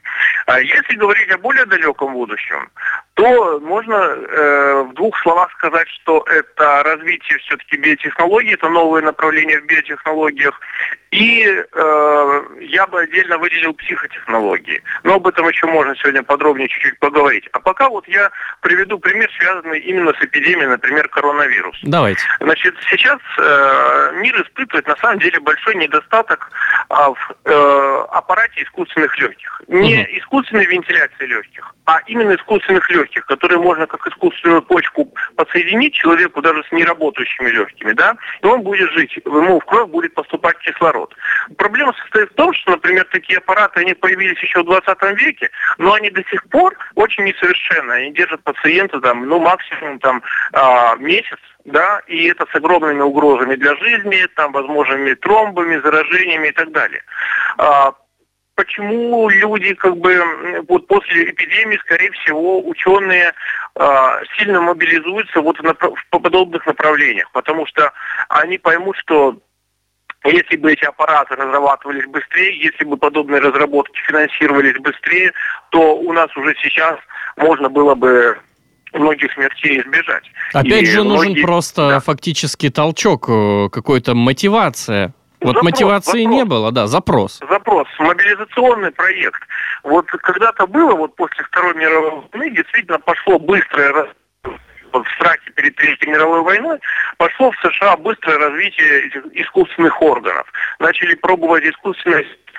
А 0.45 0.59
если 0.59 0.95
говорить 0.97 1.29
о 1.31 1.37
более 1.37 1.65
далеком 1.65 2.13
будущем, 2.13 2.69
то 3.15 3.59
можно 3.61 3.95
э, 3.95 4.83
в 4.89 4.93
двух 4.93 5.17
словах 5.21 5.49
сказать, 5.53 5.87
что 6.01 6.25
это 6.29 6.83
развитие 6.83 7.39
все-таки 7.39 7.77
биотехнологий, 7.77 8.53
это 8.53 8.67
новое 8.67 9.01
направление 9.01 9.61
в 9.61 9.65
биотехнологиях. 9.65 10.59
И 11.11 11.45
э, 11.45 12.41
я 12.59 12.87
бы 12.87 12.99
отдельно 12.99 13.37
выделил 13.37 13.73
психотехнологии. 13.73 14.83
Но 15.03 15.15
об 15.15 15.27
этом 15.27 15.47
еще 15.47 15.65
можно 15.65 15.95
сегодня 15.95 16.23
подробнее 16.23 16.67
чуть-чуть 16.67 16.99
поговорить. 16.99 17.47
А 17.53 17.61
пока 17.61 17.87
вот 17.87 18.05
я 18.09 18.31
приведу 18.59 18.99
пример, 18.99 19.31
связанный 19.39 19.79
именно 19.79 20.11
с 20.11 20.21
эпидемией, 20.21 20.67
например, 20.67 21.07
коронавирус. 21.07 21.77
Давайте. 21.83 22.21
Значит, 22.41 22.75
сейчас 22.89 23.19
э, 23.39 24.11
мир 24.15 24.41
испытывает 24.41 24.87
на 24.87 24.97
самом 24.97 25.19
деле 25.19 25.39
большой 25.39 25.75
недостаток 25.75 26.51
а, 26.89 27.11
в 27.11 27.35
э, 27.45 28.05
аппарате 28.09 28.63
искусственных 28.63 29.17
легких. 29.17 29.61
Не 29.69 30.01
угу. 30.01 30.17
искусственной 30.17 30.65
вентиляции 30.65 31.25
легких, 31.25 31.74
а 31.85 31.99
именно 32.07 32.35
искусственных 32.35 32.89
легких, 32.89 33.25
которые 33.25 33.59
можно 33.59 33.85
как 33.87 34.05
искусственную 34.07 34.61
почку 34.63 35.13
подсоединить 35.35 35.93
человеку 35.93 36.41
даже 36.41 36.63
с 36.63 36.71
неработающими 36.71 37.49
легкими, 37.49 37.93
да, 37.93 38.15
и 38.41 38.45
он 38.45 38.61
будет 38.61 38.91
жить, 38.91 39.15
ему 39.25 39.59
в 39.59 39.65
кровь 39.65 39.89
будет 39.89 40.13
поступать 40.13 40.57
кислород. 40.59 41.15
Проблема 41.57 41.93
состоит 41.93 42.31
в 42.31 42.35
том, 42.35 42.53
что, 42.53 42.71
например, 42.71 43.05
такие 43.11 43.37
аппараты, 43.37 43.81
они 43.81 43.93
появились 43.93 44.41
еще 44.41 44.63
в 44.63 44.65
20 44.65 45.01
веке, 45.21 45.49
но 45.77 45.93
они 45.93 46.09
до 46.09 46.23
сих 46.29 46.43
пор 46.49 46.75
очень 46.95 47.23
несовершенны. 47.25 47.91
Они 47.91 48.13
держат 48.13 48.43
пациента 48.43 48.99
там, 48.99 49.27
ну, 49.27 49.39
максимум 49.39 49.99
там 49.99 50.23
а, 50.53 50.95
месяц, 50.95 51.39
да, 51.65 52.01
и 52.07 52.27
это 52.27 52.45
с 52.51 52.55
огромными 52.55 53.01
угрозами 53.01 53.55
для 53.55 53.75
жизни, 53.75 54.27
там, 54.35 54.51
возможными 54.51 55.13
тромбами, 55.13 55.81
заражениями 55.81 56.47
и 56.47 56.51
так 56.51 56.71
далее. 56.71 57.01
А, 57.57 57.93
почему 58.55 59.29
люди 59.29 59.73
как 59.75 59.97
бы 59.97 60.63
вот 60.67 60.87
после 60.87 61.29
эпидемии, 61.29 61.77
скорее 61.77 62.11
всего, 62.11 62.65
ученые 62.67 63.33
э, 63.75 63.87
сильно 64.37 64.61
мобилизуются 64.61 65.41
вот 65.41 65.59
в, 65.59 65.63
в 65.63 66.09
подобных 66.09 66.65
направлениях, 66.65 67.29
потому 67.31 67.65
что 67.67 67.91
они 68.29 68.57
поймут, 68.57 68.95
что 68.97 69.37
если 70.23 70.55
бы 70.55 70.73
эти 70.73 70.85
аппараты 70.85 71.35
разрабатывались 71.35 72.05
быстрее, 72.07 72.57
если 72.59 72.83
бы 72.83 72.97
подобные 72.97 73.41
разработки 73.41 73.99
финансировались 74.07 74.79
быстрее, 74.79 75.31
то 75.69 75.97
у 75.97 76.11
нас 76.13 76.35
уже 76.35 76.55
сейчас 76.63 76.97
можно 77.37 77.69
было 77.69 77.93
бы 77.93 78.39
многих 78.93 79.31
смертей 79.33 79.81
избежать. 79.81 80.23
Опять 80.53 80.83
И 80.83 80.85
же, 80.85 81.03
многие... 81.03 81.27
нужен 81.29 81.43
просто 81.43 81.89
да. 81.89 81.99
фактически 81.99 82.69
толчок, 82.69 83.29
э, 83.29 83.69
какой-то 83.69 84.15
мотивация. 84.15 85.13
Вот 85.45 85.53
запрос, 85.53 85.71
мотивации 85.71 86.23
запрос. 86.23 86.35
не 86.35 86.45
было, 86.45 86.71
да, 86.71 86.87
запрос. 86.87 87.39
Запрос, 87.47 87.87
мобилизационный 87.99 88.91
проект. 88.91 89.43
Вот 89.83 90.07
когда-то 90.07 90.65
было, 90.65 90.95
вот 90.95 91.15
после 91.15 91.43
Второй 91.43 91.75
мировой 91.75 92.23
войны, 92.31 92.49
действительно 92.55 92.97
пошло 92.97 93.37
быстрое 93.37 94.07
в 94.43 95.05
страхе 95.15 95.51
перед 95.55 95.75
Третьей 95.75 96.09
мировой 96.09 96.41
войной, 96.41 96.79
пошло 97.17 97.51
в 97.51 97.57
США 97.59 97.95
быстрое 97.97 98.39
развитие 98.39 99.09
искусственных 99.33 100.01
органов. 100.01 100.47
Начали 100.79 101.13
пробовать 101.15 101.65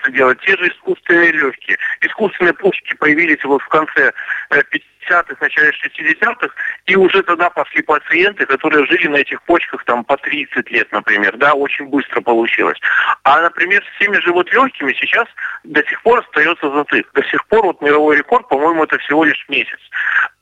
искусственное 0.06 0.12
делать, 0.12 0.40
те 0.40 0.56
же 0.56 0.68
искусственные 0.68 1.32
легкие. 1.32 1.78
Искусственные 2.00 2.54
почки 2.54 2.94
появились 2.94 3.42
вот 3.44 3.62
в 3.62 3.68
конце 3.68 4.12
50-х, 4.50 5.32
э, 5.32 5.36
начале 5.40 5.70
60-х, 5.70 6.48
и 6.86 6.96
уже 6.96 7.22
тогда 7.22 7.50
пошли 7.50 7.82
пациенты, 7.82 8.46
которые 8.46 8.86
жили 8.86 9.08
на 9.08 9.16
этих 9.16 9.42
почках 9.42 9.84
там 9.84 10.04
по 10.04 10.16
30 10.16 10.70
лет, 10.70 10.90
например, 10.92 11.36
да, 11.36 11.54
очень 11.54 11.86
быстро 11.86 12.20
получилось. 12.20 12.78
А, 13.24 13.40
например, 13.40 13.82
с 13.84 13.98
теми 13.98 14.18
же 14.20 14.32
вот 14.32 14.52
легкими 14.52 14.92
сейчас 14.94 15.26
до 15.64 15.82
сих 15.84 16.02
пор 16.02 16.20
остается 16.20 16.70
затык. 16.70 17.08
До 17.14 17.22
сих 17.24 17.44
пор 17.46 17.66
вот 17.66 17.82
мировой 17.82 18.16
рекорд, 18.16 18.48
по-моему, 18.48 18.84
это 18.84 18.98
всего 18.98 19.24
лишь 19.24 19.44
месяц. 19.48 19.80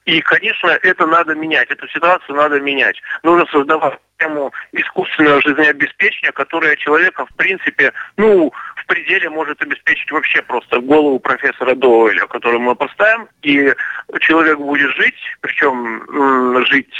И, 0.04 0.20
конечно, 0.20 0.68
это 0.68 1.06
надо 1.06 1.34
менять, 1.34 1.70
эту 1.70 1.88
ситуацию 1.88 2.36
надо 2.36 2.60
менять. 2.60 3.00
Нужно 3.22 3.46
создавать 3.46 3.98
тему 4.18 4.52
искусственного 4.72 5.40
жизнеобеспечения, 5.40 6.30
которое 6.32 6.76
человека, 6.76 7.26
в 7.26 7.34
принципе, 7.36 7.92
ну, 8.16 8.52
в 8.76 8.86
пределе 8.86 9.30
может 9.30 9.60
обеспечить 9.62 10.10
вообще 10.12 10.42
просто 10.42 10.80
голову 10.80 11.18
профессора 11.18 11.74
Доуэля, 11.74 12.26
которую 12.26 12.60
мы 12.60 12.76
поставим, 12.76 13.28
и 13.42 13.72
человек 14.20 14.58
будет 14.58 14.94
жить, 14.94 15.16
причем 15.40 16.64
жить, 16.66 16.94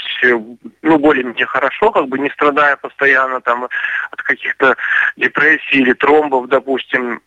ну, 0.81 0.97
более-менее 0.97 1.45
хорошо, 1.45 1.91
как 1.91 2.07
бы 2.07 2.17
не 2.19 2.29
страдая 2.31 2.75
постоянно 2.75 3.39
там 3.41 3.65
от 3.65 4.21
каких-то 4.23 4.75
депрессий 5.15 5.81
или 5.81 5.93
тромбов, 5.93 6.47
допустим, 6.47 7.21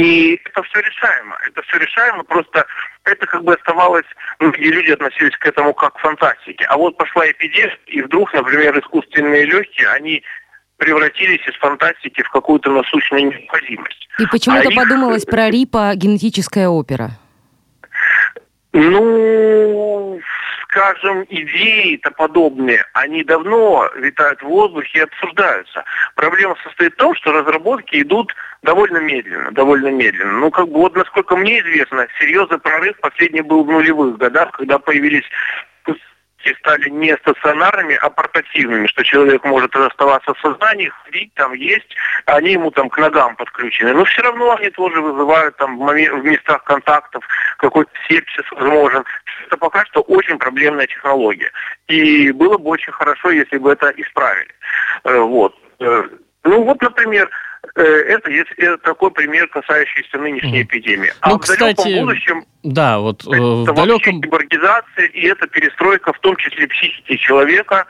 и 0.00 0.40
это 0.44 0.62
все 0.62 0.80
решаемо. 0.80 1.36
Это 1.46 1.62
все 1.62 1.78
решаемо, 1.78 2.24
просто 2.24 2.66
это 3.04 3.26
как 3.26 3.44
бы 3.44 3.54
оставалось, 3.54 4.06
многие 4.40 4.70
люди 4.70 4.90
относились 4.90 5.36
к 5.36 5.46
этому 5.46 5.74
как 5.74 5.94
к 5.94 5.98
фантастике. 6.00 6.64
А 6.66 6.76
вот 6.76 6.96
пошла 6.96 7.30
эпидемия, 7.30 7.76
и 7.86 8.02
вдруг, 8.02 8.32
например, 8.32 8.78
искусственные 8.78 9.44
легкие, 9.44 9.88
они 9.88 10.22
превратились 10.76 11.46
из 11.46 11.54
фантастики 11.56 12.22
в 12.22 12.30
какую-то 12.30 12.70
насущную 12.70 13.26
необходимость. 13.26 14.08
И 14.18 14.26
почему-то 14.26 14.68
а 14.68 14.74
подумалось 14.74 15.24
их... 15.24 15.30
про 15.30 15.50
Рипа 15.50 15.92
генетическая 15.94 16.68
опера. 16.68 17.10
Ну, 18.72 20.20
скажем, 20.74 21.24
идеи-то 21.28 22.10
подобные, 22.10 22.84
они 22.94 23.22
давно 23.22 23.88
витают 23.96 24.40
в 24.42 24.46
воздухе 24.46 24.98
и 24.98 25.02
обсуждаются. 25.02 25.84
Проблема 26.16 26.56
состоит 26.64 26.94
в 26.94 26.96
том, 26.96 27.14
что 27.14 27.32
разработки 27.32 28.02
идут 28.02 28.34
довольно 28.62 28.98
медленно, 28.98 29.52
довольно 29.52 29.88
медленно. 29.88 30.32
Ну, 30.32 30.50
как 30.50 30.68
бы 30.68 30.78
вот, 30.78 30.96
насколько 30.96 31.36
мне 31.36 31.60
известно, 31.60 32.08
серьезный 32.18 32.58
прорыв 32.58 32.98
последний 33.00 33.42
был 33.42 33.64
в 33.64 33.70
нулевых 33.70 34.18
годах, 34.18 34.50
когда 34.52 34.78
появились 34.78 35.24
стали 36.58 36.88
не 36.90 37.16
стационарными, 37.16 37.94
а 37.94 38.10
портативными, 38.10 38.86
что 38.86 39.02
человек 39.04 39.44
может 39.44 39.74
оставаться 39.74 40.34
в 40.34 40.40
сознании, 40.40 40.92
ходить, 41.04 41.32
там 41.34 41.54
есть, 41.54 41.88
они 42.26 42.52
ему 42.52 42.70
там 42.70 42.88
к 42.88 42.98
ногам 42.98 43.36
подключены. 43.36 43.94
Но 43.94 44.04
все 44.04 44.22
равно 44.22 44.52
они 44.52 44.70
тоже 44.70 45.00
вызывают 45.00 45.56
там 45.56 45.78
в, 45.78 45.86
в 45.86 46.24
местах 46.24 46.64
контактов 46.64 47.24
какой-то 47.58 47.90
сепсис 48.08 48.44
возможен. 48.52 49.04
Это 49.46 49.56
пока 49.56 49.84
что 49.86 50.00
очень 50.02 50.38
проблемная 50.38 50.86
технология. 50.86 51.50
И 51.88 52.32
было 52.32 52.58
бы 52.58 52.70
очень 52.70 52.92
хорошо, 52.92 53.30
если 53.30 53.58
бы 53.58 53.72
это 53.72 53.92
исправили. 53.96 54.54
Э, 55.04 55.18
вот. 55.18 55.54
Э, 55.80 56.08
ну 56.44 56.62
вот, 56.64 56.82
например, 56.82 57.30
это, 57.74 58.30
это 58.30 58.78
такой 58.78 59.10
пример, 59.10 59.48
касающийся 59.48 60.18
нынешней 60.18 60.62
mm. 60.62 60.64
эпидемии. 60.64 61.12
А 61.20 61.30
ну, 61.30 61.36
в 61.36 61.40
кстати, 61.40 61.76
далеком 61.76 62.06
будущем 62.06 62.44
да, 62.62 62.98
вот, 62.98 63.22
это 63.26 63.42
в 63.42 63.74
далеком... 63.74 64.22
киборгизация, 64.22 65.06
и 65.06 65.26
это 65.26 65.46
перестройка, 65.46 66.12
в 66.12 66.18
том 66.20 66.36
числе 66.36 66.66
психики 66.66 67.16
человека 67.16 67.86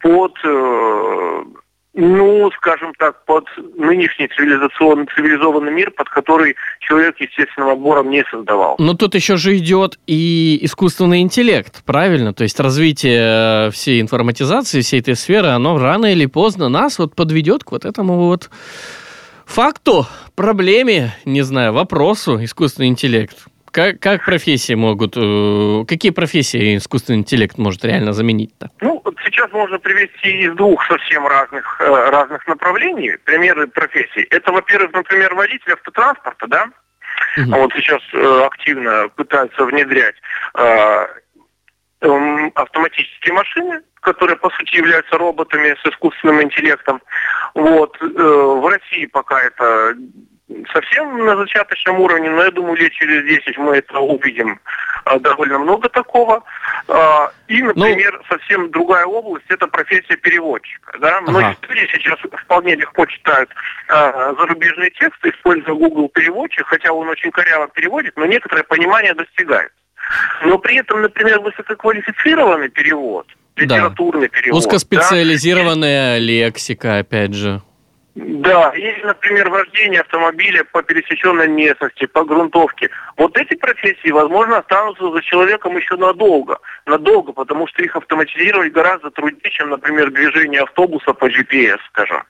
под 0.00 0.32
э, 0.44 1.44
ну, 1.94 2.50
скажем 2.56 2.92
так, 2.98 3.24
под 3.24 3.44
нынешний 3.76 4.26
цивилизационный, 4.28 5.06
цивилизованный 5.14 5.72
мир, 5.72 5.92
под 5.92 6.08
который 6.08 6.56
человек 6.80 7.20
естественным 7.20 7.70
отбором 7.70 8.10
не 8.10 8.24
создавал. 8.30 8.74
Но 8.78 8.94
тут 8.94 9.14
еще 9.14 9.36
же 9.36 9.56
идет 9.56 9.98
и 10.06 10.58
искусственный 10.62 11.20
интеллект, 11.20 11.84
правильно? 11.84 12.34
То 12.34 12.42
есть 12.42 12.58
развитие 12.58 13.70
всей 13.70 14.00
информатизации, 14.00 14.80
всей 14.80 15.00
этой 15.00 15.14
сферы, 15.14 15.48
оно 15.48 15.78
рано 15.78 16.06
или 16.06 16.26
поздно 16.26 16.68
нас 16.68 16.98
вот 16.98 17.14
подведет 17.14 17.62
к 17.62 17.70
вот 17.70 17.84
этому 17.84 18.26
вот 18.26 18.50
факту, 19.46 20.06
проблеме, 20.34 21.14
не 21.24 21.42
знаю, 21.42 21.72
вопросу 21.72 22.42
искусственный 22.42 22.88
интеллект. 22.88 23.36
Как, 23.70 23.98
как 23.98 24.24
профессии 24.24 24.74
могут, 24.74 25.16
э, 25.16 25.84
какие 25.88 26.12
профессии 26.12 26.76
искусственный 26.76 27.18
интеллект 27.18 27.58
может 27.58 27.84
реально 27.84 28.12
заменить-то? 28.12 28.70
Ну, 28.80 29.02
сейчас 29.24 29.50
можно 29.52 29.78
привести 29.80 30.44
из 30.44 30.54
двух 30.54 30.86
совсем 30.86 31.26
разных, 31.26 31.80
э, 31.80 32.10
разных 32.10 32.46
направлений 32.46 33.16
примеры 33.24 33.66
профессий. 33.66 34.26
Это, 34.30 34.52
во-первых, 34.52 34.92
например, 34.92 35.34
водитель 35.34 35.72
автотранспорта, 35.72 36.46
да? 36.46 36.66
Угу. 37.36 37.50
Вот 37.50 37.72
сейчас 37.74 38.00
э, 38.12 38.42
активно 38.46 39.08
пытаются 39.16 39.64
внедрять 39.64 40.14
э, 40.56 41.06
автоматические 42.00 43.34
машины, 43.34 43.80
которые, 44.00 44.36
по 44.36 44.50
сути, 44.50 44.76
являются 44.76 45.16
роботами 45.16 45.74
с 45.82 45.86
искусственным 45.86 46.42
интеллектом. 46.42 47.00
Вот. 47.54 47.96
Э, 48.00 48.06
в 48.06 48.66
России 48.66 49.06
пока 49.06 49.40
это 49.40 49.96
совсем 50.72 51.24
на 51.24 51.36
зачаточном 51.36 52.00
уровне, 52.00 52.30
но 52.30 52.44
я 52.44 52.50
думаю, 52.50 52.76
лет 52.76 52.92
через 52.92 53.24
10 53.24 53.58
мы 53.58 53.76
это 53.76 53.98
увидим 53.98 54.60
а, 55.04 55.18
довольно 55.18 55.58
много 55.58 55.88
такого. 55.88 56.42
А, 56.88 57.30
и, 57.48 57.62
Ну- 57.62 57.72
например, 57.74 58.20
совсем 58.28 58.70
другая 58.70 59.06
область– 59.06 59.46
это 59.48 59.66
профессия 59.66 60.16
переводчика. 60.16 60.98
Да? 60.98 61.20
Многие 61.22 61.56
люди 61.68 61.90
сейчас 61.92 62.18
вполне 62.42 62.74
легко 62.74 63.06
читают 63.06 63.50
а, 63.88 64.34
зарубежные 64.34 64.90
тексты, 64.90 65.30
используя 65.30 65.74
Google 65.74 66.08
переводчик, 66.08 66.66
хотя 66.66 66.92
он 66.92 67.08
очень 67.08 67.30
коряво 67.30 67.68
переводит, 67.68 68.16
но 68.16 68.26
некоторое 68.26 68.64
понимание 68.64 69.14
достигает. 69.14 69.72
Но 70.44 70.58
при 70.58 70.76
этом, 70.76 71.02
например, 71.02 71.40
высококвалифицированный 71.40 72.68
перевод, 72.68 73.26
Да. 73.56 73.62
литературный 73.62 74.28
перевод. 74.28 74.52
да, 74.52 74.58
Узкоспециализированная 74.58 76.18
лексика, 76.18 76.98
опять 76.98 77.34
же. 77.34 77.60
да, 78.16 78.70
или, 78.76 79.02
например, 79.04 79.50
вождение 79.50 80.00
автомобиля 80.02 80.62
по 80.72 80.82
пересеченной 80.82 81.48
местности, 81.48 82.06
по 82.06 82.24
грунтовке. 82.24 82.90
Вот 83.16 83.36
эти 83.36 83.54
профессии, 83.56 84.10
возможно, 84.12 84.58
останутся 84.58 85.10
за 85.10 85.20
человеком 85.22 85.76
еще 85.76 85.96
надолго. 85.96 86.58
Надолго, 86.86 87.32
потому 87.32 87.66
что 87.66 87.82
их 87.82 87.96
автоматизировать 87.96 88.72
гораздо 88.72 89.10
труднее, 89.10 89.50
чем, 89.50 89.70
например, 89.70 90.10
движение 90.12 90.60
автобуса 90.62 91.12
по 91.12 91.26
GPS, 91.28 91.78
скажем, 91.88 92.22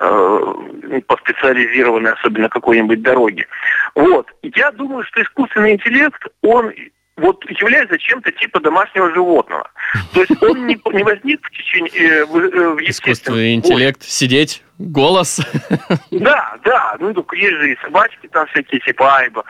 э, 0.00 1.00
по 1.06 1.16
специализированной, 1.18 2.12
особенно 2.12 2.48
какой-нибудь 2.48 3.02
дороге. 3.02 3.46
Вот. 3.94 4.26
Я 4.42 4.70
думаю, 4.72 5.04
что 5.04 5.22
искусственный 5.22 5.74
интеллект, 5.74 6.22
он 6.42 6.72
вот 7.20 7.44
является 7.50 7.98
чем-то 7.98 8.32
типа 8.32 8.60
домашнего 8.60 9.12
животного. 9.12 9.70
То 10.12 10.20
есть 10.20 10.42
он 10.42 10.66
не, 10.66 10.80
не 10.92 11.02
возник 11.02 11.46
в 11.46 11.50
течение 11.50 11.90
э, 11.90 12.24
в, 12.24 12.36
э, 12.36 12.68
в 12.74 12.80
Искусственный 12.80 13.54
интеллект, 13.54 14.02
сидеть, 14.02 14.62
голос. 14.78 15.40
да, 16.10 16.56
да, 16.64 16.96
ну 16.98 17.10
есть 17.32 17.56
же 17.56 17.72
и 17.72 17.78
собачки 17.82 18.26
там 18.32 18.46
всякие, 18.48 18.80
типа 18.80 19.16
айба. 19.16 19.44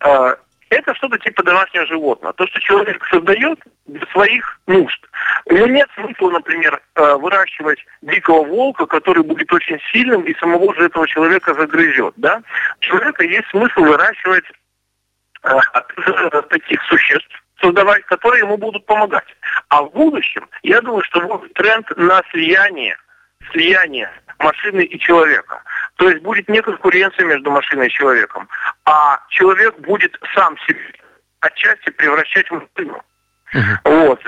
Э, 0.00 0.36
Это 0.68 0.94
что-то 0.94 1.18
типа 1.18 1.42
домашнего 1.42 1.86
животного. 1.86 2.34
То, 2.34 2.46
что 2.46 2.60
человек 2.60 3.04
создает 3.10 3.58
для 3.86 4.06
своих 4.12 4.60
нужд. 4.66 5.00
У 5.46 5.54
него 5.54 5.66
нет 5.66 5.88
смысла, 5.94 6.30
например, 6.30 6.82
э, 6.94 7.14
выращивать 7.14 7.78
дикого 8.02 8.44
волка, 8.44 8.86
который 8.86 9.22
будет 9.22 9.52
очень 9.52 9.78
сильным 9.92 10.22
и 10.22 10.38
самого 10.38 10.74
же 10.74 10.84
этого 10.84 11.08
человека 11.08 11.54
загрызет. 11.54 12.14
Да? 12.16 12.42
У 12.78 12.80
человека 12.80 13.24
есть 13.24 13.48
смысл 13.48 13.80
выращивать 13.80 14.44
таких 16.48 16.82
существ, 16.84 17.42
создавать, 17.60 18.04
которые 18.06 18.40
ему 18.40 18.56
будут 18.56 18.84
помогать. 18.86 19.26
А 19.68 19.82
в 19.82 19.92
будущем, 19.92 20.48
я 20.62 20.80
думаю, 20.80 21.02
что 21.04 21.20
будет 21.20 21.52
тренд 21.54 21.86
на 21.96 22.22
слияние, 22.30 22.96
слияние 23.52 24.10
машины 24.38 24.82
и 24.82 24.98
человека. 24.98 25.62
То 25.96 26.08
есть 26.08 26.22
будет 26.22 26.48
не 26.48 26.60
конкуренция 26.60 27.26
между 27.26 27.50
машиной 27.50 27.86
и 27.86 27.90
человеком, 27.90 28.48
а 28.84 29.20
человек 29.28 29.78
будет 29.80 30.18
сам 30.34 30.56
себя 30.66 30.80
отчасти 31.40 31.90
превращать 31.90 32.50
в 32.50 32.54
машину. 32.54 33.02
Мгм. 33.52 33.78
Вот. 33.84 34.20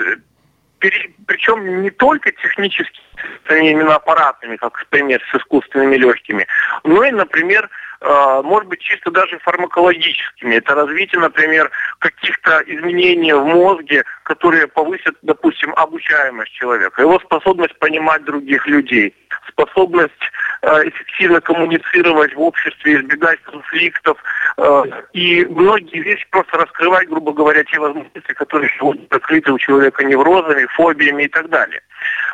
Причем 0.79 1.81
не 1.81 1.89
только 1.89 2.31
технически, 2.31 3.01
именно 3.49 3.95
аппаратными, 3.95 4.57
как, 4.57 4.77
например, 4.77 5.21
с 5.31 5.35
искусственными 5.35 5.95
легкими, 5.95 6.47
но 6.83 7.03
и, 7.03 7.11
например, 7.11 7.65
э, 7.65 7.69
может 8.01 8.69
быть, 8.69 8.79
чисто 8.79 9.11
даже 9.11 9.39
фармакологическими. 9.39 10.55
Это 10.55 10.75
развитие, 10.75 11.19
например, 11.19 11.71
каких-то 11.99 12.63
изменений 12.67 13.33
в 13.33 13.43
мозге, 13.43 14.03
которые 14.23 14.67
повысят, 14.67 15.15
допустим, 15.21 15.73
обучаемость 15.75 16.51
человека, 16.51 17.01
его 17.01 17.19
способность 17.19 17.77
понимать 17.79 18.23
других 18.23 18.67
людей, 18.67 19.13
способность 19.57 20.13
э, 20.61 20.89
эффективно 20.89 21.41
коммуницировать 21.41 22.33
в 22.35 22.41
обществе, 22.41 22.97
избегать 23.01 23.41
конфликтов 23.41 24.17
э, 24.57 24.83
и 25.13 25.45
многие 25.45 26.01
вещи 26.01 26.25
просто 26.29 26.57
раскрывать, 26.57 27.09
грубо 27.09 27.33
говоря, 27.33 27.63
те 27.63 27.79
возможности, 27.79 28.33
которые 28.33 28.71
сегодня 28.77 29.05
закрыты 29.09 29.51
у 29.51 29.57
человека 29.57 30.03
неврозами, 30.03 30.67
фобиями 30.75 31.23
и 31.23 31.27
так 31.27 31.49
далее. 31.49 31.81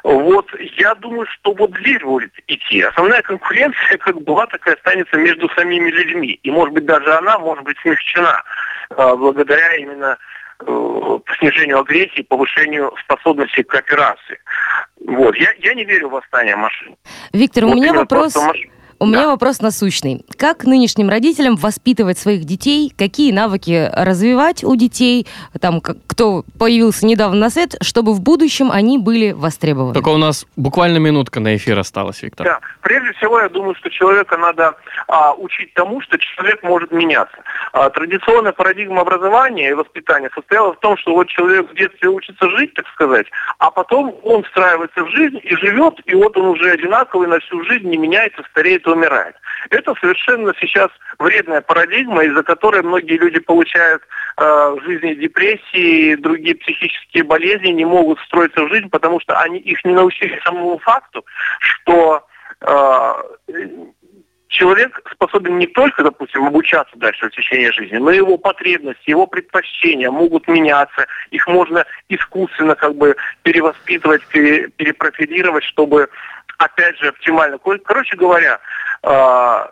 Вот 0.03 0.49
я 0.77 0.93
думаю, 0.95 1.25
что 1.27 1.53
вот 1.53 1.71
здесь 1.79 2.01
будет 2.01 2.33
идти. 2.47 2.81
Основная 2.81 3.21
конкуренция, 3.21 3.97
как 3.97 4.21
была, 4.21 4.45
такая 4.47 4.75
останется 4.75 5.15
между 5.17 5.49
самими 5.49 5.89
людьми. 5.89 6.39
И, 6.43 6.51
может 6.51 6.73
быть, 6.73 6.86
даже 6.86 7.13
она 7.13 7.39
может 7.39 7.63
быть 7.63 7.77
смягчена 7.81 8.43
э, 8.89 9.15
благодаря 9.15 9.75
именно 9.77 10.17
снижению 11.39 11.80
агрессии, 11.80 12.22
повышению 12.22 12.94
способности 13.04 13.63
к 13.63 13.68
кооперации. 13.68 14.39
Вот. 15.06 15.36
Я, 15.36 15.50
я 15.60 15.74
не 15.74 15.84
верю 15.84 16.10
в 16.10 16.12
восстание 16.12 16.56
машин. 16.56 16.96
Виктор, 17.34 17.66
у 17.66 17.68
Вот 17.68 17.76
меня 17.76 17.88
именно 17.88 18.00
вопрос... 18.00 18.34
просто 18.34 18.48
маш- 18.48 18.68
У 19.04 19.06
меня 19.06 19.24
Да. 19.24 19.32
вопрос 19.32 19.60
насущный. 19.60 20.24
Как 20.38 20.63
нынешним 20.63 21.10
родителям 21.10 21.58
воспитывать 21.58 22.18
своих 22.18 22.46
детей? 22.46 22.94
Какие 22.98 23.34
навыки 23.34 23.89
развивать 23.92 24.63
у 24.63 24.78
детей? 24.78 25.28
Там, 25.60 25.82
кто 25.82 26.46
появился 26.58 27.06
недавно 27.06 27.38
на 27.38 27.50
свет, 27.50 27.76
чтобы 27.82 28.13
в 28.13 28.22
будущем 28.22 28.72
они 28.72 28.98
были 28.98 29.34
востребованы? 29.34 29.94
Только 29.94 30.08
у 30.08 30.18
нас 30.18 30.46
буквально 30.56 31.00
минутка 31.00 31.42
на 31.42 31.58
эфир 31.58 31.78
осталась, 31.80 32.24
Виктор. 32.24 32.46
Да. 32.46 32.60
Прежде 32.80 33.12
всего, 33.18 33.42
я 33.42 33.50
думаю, 33.50 33.76
что 33.76 33.89
человека 33.89 34.38
надо 34.38 34.76
а, 35.10 35.34
учить 35.34 35.74
тому, 35.74 36.00
что 36.00 36.18
человек 36.18 36.63
может 36.63 36.92
меняться. 36.94 37.36
А, 37.74 37.89
традиционная 37.89 38.54
парадигма 38.54 39.02
образования 39.02 39.72
и 39.72 39.74
воспитания 39.74 40.30
состояла 40.34 40.74
в 40.76 40.80
том, 40.80 40.96
что 40.96 41.13
вот 41.13 41.28
человек 41.28 41.70
в 41.70 41.76
детстве 41.76 42.08
учится 42.08 42.50
жить, 42.52 42.74
так 42.74 42.88
сказать, 42.94 43.28
а 43.58 43.70
потом 43.70 44.16
он 44.24 44.44
встраивается 44.44 45.04
в 45.04 45.10
жизнь 45.10 45.42
и 45.44 45.56
живет, 45.58 45.96
и 46.06 46.16
вот 46.16 46.38
он 46.38 46.46
уже 46.46 46.72
одинаковый 46.72 47.28
на 47.28 47.39
всю 47.39 47.62
жизнь, 47.66 47.89
не 47.89 47.98
меняется, 47.98 48.44
стареет 48.52 48.88
умирает. 48.93 49.36
Это 49.69 49.93
совершенно 49.95 50.53
сейчас 50.60 50.89
вредная 51.19 51.62
парадигма, 51.62 52.23
из-за 52.23 52.43
которой 52.43 52.82
многие 52.82 53.17
люди 53.17 53.39
получают 53.39 54.03
э, 54.38 54.43
в 54.43 54.82
жизни 54.84 55.13
депрессии, 55.15 56.15
другие 56.15 56.56
психические 56.56 57.23
болезни, 57.23 57.69
не 57.69 57.86
могут 57.86 58.19
встроиться 58.19 58.63
в 58.63 58.69
жизнь, 58.69 58.89
потому 58.89 59.19
что 59.19 59.39
они 59.39 59.60
их 59.60 59.84
не 59.86 59.93
научили 59.93 60.39
самому 60.43 60.77
факту, 60.79 61.25
что 61.60 62.25
э, 62.62 63.13
человек 64.53 65.01
способен 65.12 65.58
не 65.58 65.67
только, 65.67 66.03
допустим, 66.03 66.45
обучаться 66.45 66.95
дальше 66.97 67.27
в 67.27 67.32
течение 67.32 67.71
жизни, 67.71 67.97
но 67.97 68.12
его 68.12 68.38
потребности, 68.38 69.10
его 69.10 69.27
предпочтения 69.27 70.10
могут 70.12 70.47
меняться, 70.47 71.08
их 71.32 71.47
можно 71.47 71.86
искусственно 72.08 72.75
как 72.75 72.95
бы 72.95 73.15
перевоспитывать, 73.41 74.25
пере- 74.27 74.69
перепрофилировать, 74.69 75.63
чтобы, 75.63 76.08
опять 76.65 76.97
же, 76.99 77.08
оптимально. 77.10 77.58
Ко- 77.58 77.78
Короче 77.84 78.15
говоря, 78.15 78.60
э, 79.04 79.67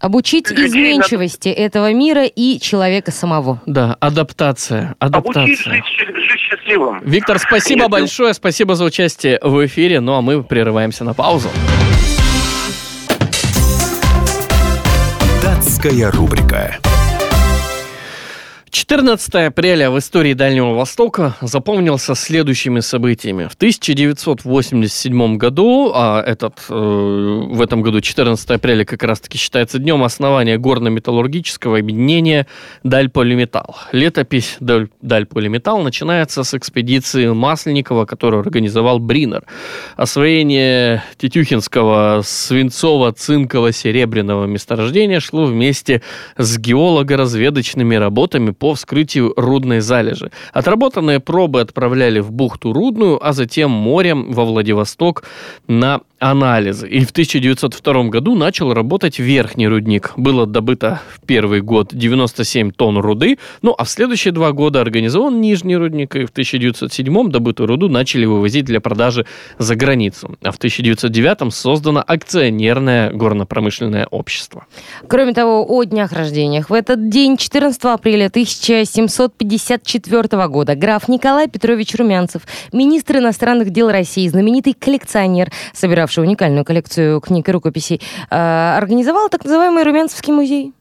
Обучить 0.00 0.50
изменчивости 0.52 1.48
этого 1.48 1.90
мира 1.92 2.24
и 2.24 2.58
человека 2.60 3.10
самого. 3.10 3.62
Да, 3.64 3.96
адаптация, 4.00 4.94
обучить 4.98 5.36
адаптация. 5.36 5.72
жить, 5.74 5.84
щ- 5.86 6.06
жить 6.06 6.40
счастливым. 6.40 7.00
Виктор, 7.04 7.38
спасибо 7.38 7.82
Если- 7.84 7.90
большое, 7.92 8.34
спасибо 8.34 8.74
за 8.74 8.84
участие 8.84 9.38
в 9.40 9.64
эфире, 9.66 10.00
ну 10.00 10.14
а 10.14 10.20
мы 10.20 10.42
прерываемся 10.42 11.04
на 11.04 11.14
паузу. 11.14 11.48
Датская 15.42 16.10
рубрика. 16.10 16.76
14 18.74 19.34
апреля 19.46 19.88
в 19.88 19.96
истории 20.00 20.32
Дальнего 20.32 20.74
Востока 20.74 21.36
запомнился 21.40 22.16
следующими 22.16 22.80
событиями. 22.80 23.46
В 23.46 23.54
1987 23.54 25.36
году, 25.36 25.92
а 25.94 26.20
этот, 26.20 26.58
э, 26.68 26.74
в 26.74 27.62
этом 27.62 27.82
году 27.82 28.00
14 28.00 28.50
апреля 28.50 28.84
как 28.84 29.04
раз-таки 29.04 29.38
считается 29.38 29.78
днем 29.78 30.02
основания 30.02 30.58
горно-металлургического 30.58 31.78
объединения 31.78 32.48
Дальполиметалл. 32.82 33.76
Летопись 33.92 34.56
Даль- 34.58 34.88
Дальполиметалл 35.02 35.80
начинается 35.80 36.42
с 36.42 36.52
экспедиции 36.52 37.28
Масленникова, 37.28 38.06
которую 38.06 38.40
организовал 38.40 38.98
Бринер. 38.98 39.44
Освоение 39.96 41.04
Тетюхинского 41.16 42.22
свинцово-цинково-серебряного 42.22 44.48
месторождения 44.48 45.20
шло 45.20 45.44
вместе 45.44 46.02
с 46.36 46.58
геолого-разведочными 46.58 47.94
работами 47.94 48.50
по 48.64 48.72
вскрытию 48.72 49.34
рудной 49.36 49.80
залежи. 49.80 50.30
Отработанные 50.54 51.20
пробы 51.20 51.60
отправляли 51.60 52.20
в 52.20 52.32
бухту 52.32 52.72
Рудную, 52.72 53.18
а 53.22 53.34
затем 53.34 53.70
морем 53.70 54.32
во 54.32 54.46
Владивосток 54.46 55.24
на 55.68 56.00
анализы. 56.30 56.88
И 56.88 57.04
в 57.04 57.10
1902 57.10 58.04
году 58.04 58.34
начал 58.34 58.72
работать 58.72 59.18
верхний 59.18 59.68
рудник. 59.68 60.14
Было 60.16 60.46
добыто 60.46 61.02
в 61.14 61.20
первый 61.26 61.60
год 61.60 61.90
97 61.92 62.70
тонн 62.70 62.96
руды, 62.96 63.36
ну 63.60 63.74
а 63.76 63.84
в 63.84 63.90
следующие 63.90 64.32
два 64.32 64.52
года 64.52 64.80
организован 64.80 65.42
нижний 65.42 65.76
рудник, 65.76 66.16
и 66.16 66.24
в 66.24 66.30
1907 66.30 67.30
добытую 67.30 67.66
руду 67.66 67.90
начали 67.90 68.24
вывозить 68.24 68.64
для 68.64 68.80
продажи 68.80 69.26
за 69.58 69.76
границу. 69.76 70.38
А 70.42 70.50
в 70.50 70.56
1909 70.56 71.52
создано 71.52 72.02
акционерное 72.06 73.12
горно-промышленное 73.12 74.06
общество. 74.06 74.64
Кроме 75.06 75.34
того, 75.34 75.66
о 75.68 75.84
днях 75.84 76.12
рождениях. 76.12 76.70
В 76.70 76.72
этот 76.72 77.10
день, 77.10 77.36
14 77.36 77.84
апреля 77.84 78.28
1754 78.28 80.48
года, 80.48 80.74
граф 80.74 81.06
Николай 81.08 81.48
Петрович 81.48 81.94
Румянцев, 81.96 82.40
министр 82.72 83.18
иностранных 83.18 83.68
дел 83.68 83.90
России, 83.90 84.26
знаменитый 84.26 84.72
коллекционер, 84.72 85.52
собиравший 85.74 86.13
издавший 86.14 86.24
уникальную 86.24 86.64
коллекцию 86.64 87.20
книг 87.20 87.48
и 87.48 87.52
рукописей, 87.52 88.00
э, 88.30 88.76
организовал 88.76 89.28
так 89.28 89.44
называемый 89.44 89.84
Румянцевский 89.84 90.32
музей. 90.32 90.72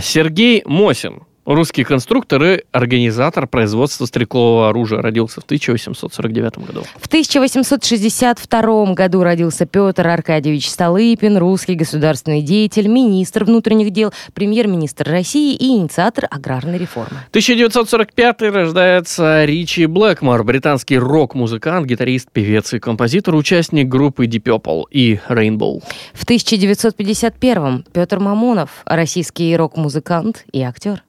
Сергей 0.00 0.62
Мосин, 0.64 1.22
русский 1.44 1.84
конструктор 1.84 2.42
и 2.42 2.60
организатор 2.72 3.46
производства 3.46 4.06
стрелкового 4.06 4.68
оружия, 4.68 5.00
родился 5.02 5.40
в 5.40 5.44
1849 5.44 6.58
году. 6.58 6.82
В 6.96 7.06
1862 7.06 8.94
году 8.94 9.22
родился 9.22 9.66
Петр 9.66 10.06
Аркадьевич 10.06 10.68
Столыпин, 10.70 11.36
русский 11.38 11.74
государственный 11.74 12.42
деятель, 12.42 12.88
министр 12.88 13.44
внутренних 13.44 13.90
дел, 13.90 14.12
премьер-министр 14.34 15.08
России 15.10 15.54
и 15.54 15.76
инициатор 15.76 16.26
аграрной 16.30 16.78
реформы. 16.78 17.18
1945 17.30 18.42
рождается 18.42 19.44
Ричи 19.44 19.86
Блэкмор, 19.86 20.44
британский 20.44 20.98
рок-музыкант, 20.98 21.86
гитарист, 21.86 22.30
певец 22.30 22.72
и 22.74 22.78
композитор, 22.78 23.34
участник 23.34 23.88
группы 23.88 24.26
Deep 24.26 24.42
Purple 24.42 24.84
и 24.90 25.20
Rainbow. 25.28 25.82
В 26.12 26.24
1951 26.24 27.84
Петр 27.92 28.18
Мамонов, 28.18 28.70
российский 28.84 29.56
рок-музыкант 29.56 30.44
и 30.52 30.62
актер. 30.62 31.02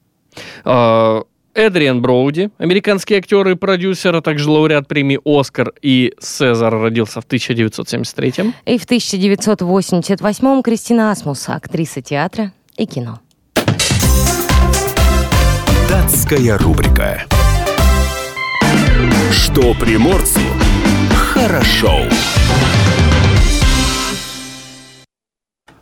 А, 0.64 1.22
Эдриан 1.54 2.02
Броуди, 2.02 2.50
американский 2.58 3.14
актер 3.14 3.46
и 3.48 3.54
продюсер, 3.54 4.14
а 4.16 4.20
также 4.20 4.50
лауреат 4.50 4.88
премии 4.88 5.20
«Оскар» 5.24 5.72
и 5.82 6.12
«Цезар» 6.18 6.72
родился 6.72 7.20
в 7.20 7.24
1973 7.24 8.52
И 8.66 8.78
в 8.78 8.84
1988 8.84 10.62
Кристина 10.62 11.12
Асмус, 11.12 11.48
актриса 11.48 12.02
театра 12.02 12.52
и 12.76 12.86
кино. 12.86 13.20
Датская 15.88 16.58
рубрика. 16.58 17.22
Что 19.30 19.74
приморцу 19.74 20.40
хорошо. 21.34 22.00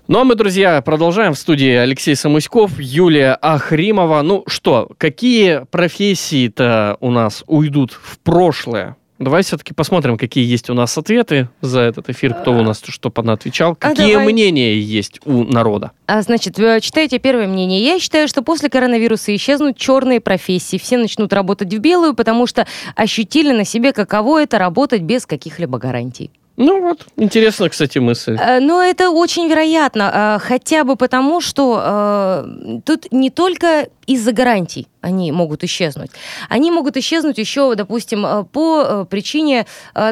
Ну 0.08 0.18
а 0.18 0.24
мы, 0.24 0.34
друзья, 0.34 0.82
продолжаем 0.82 1.32
в 1.32 1.38
студии 1.38 1.70
Алексей 1.70 2.16
Самуськов, 2.16 2.72
Юлия 2.80 3.38
Ахримова. 3.40 4.20
Ну 4.22 4.42
что, 4.48 4.90
какие 4.98 5.64
профессии-то 5.70 6.96
у 7.00 7.10
нас 7.12 7.44
уйдут 7.46 7.92
в 7.92 8.18
прошлое? 8.18 8.96
Давай 9.20 9.44
все-таки 9.44 9.72
посмотрим, 9.72 10.18
какие 10.18 10.44
есть 10.44 10.68
у 10.70 10.74
нас 10.74 10.98
ответы 10.98 11.48
за 11.60 11.80
этот 11.82 12.10
эфир, 12.10 12.34
кто 12.34 12.50
у 12.52 12.62
нас 12.62 12.82
что 12.84 13.12
отвечал, 13.14 13.72
А 13.72 13.74
какие 13.76 14.14
давай. 14.14 14.32
мнения 14.32 14.76
есть 14.76 15.20
у 15.24 15.44
народа. 15.44 15.92
А, 16.08 16.20
значит, 16.22 16.58
э, 16.58 16.80
читайте 16.80 17.20
первое 17.20 17.46
мнение. 17.46 17.84
Я 17.84 18.00
считаю, 18.00 18.26
что 18.26 18.42
после 18.42 18.68
коронавируса 18.68 19.32
исчезнут 19.36 19.76
черные 19.76 20.20
профессии. 20.20 20.78
Все 20.78 20.98
начнут 20.98 21.32
работать 21.32 21.72
в 21.72 21.78
белую, 21.78 22.14
потому 22.14 22.48
что 22.48 22.66
ощутили 22.96 23.52
на 23.52 23.64
себе, 23.64 23.92
каково 23.92 24.42
это 24.42 24.58
работать 24.58 25.02
без 25.02 25.24
каких-либо 25.24 25.78
гарантий. 25.78 26.32
Ну 26.56 26.80
вот, 26.80 27.06
интересно, 27.16 27.68
кстати, 27.68 27.98
мысль. 27.98 28.36
Э, 28.38 28.60
Но 28.60 28.82
это 28.82 29.10
очень 29.10 29.48
вероятно, 29.48 30.36
э, 30.42 30.46
хотя 30.46 30.84
бы 30.84 30.96
потому, 30.96 31.40
что 31.40 31.80
э, 31.82 32.78
тут 32.84 33.10
не 33.10 33.30
только 33.30 33.88
из-за 34.06 34.32
гарантий 34.32 34.88
они 35.00 35.32
могут 35.32 35.64
исчезнуть. 35.64 36.10
Они 36.48 36.70
могут 36.70 36.96
исчезнуть 36.96 37.38
еще, 37.38 37.74
допустим, 37.74 38.46
по 38.52 39.04
причине 39.04 39.66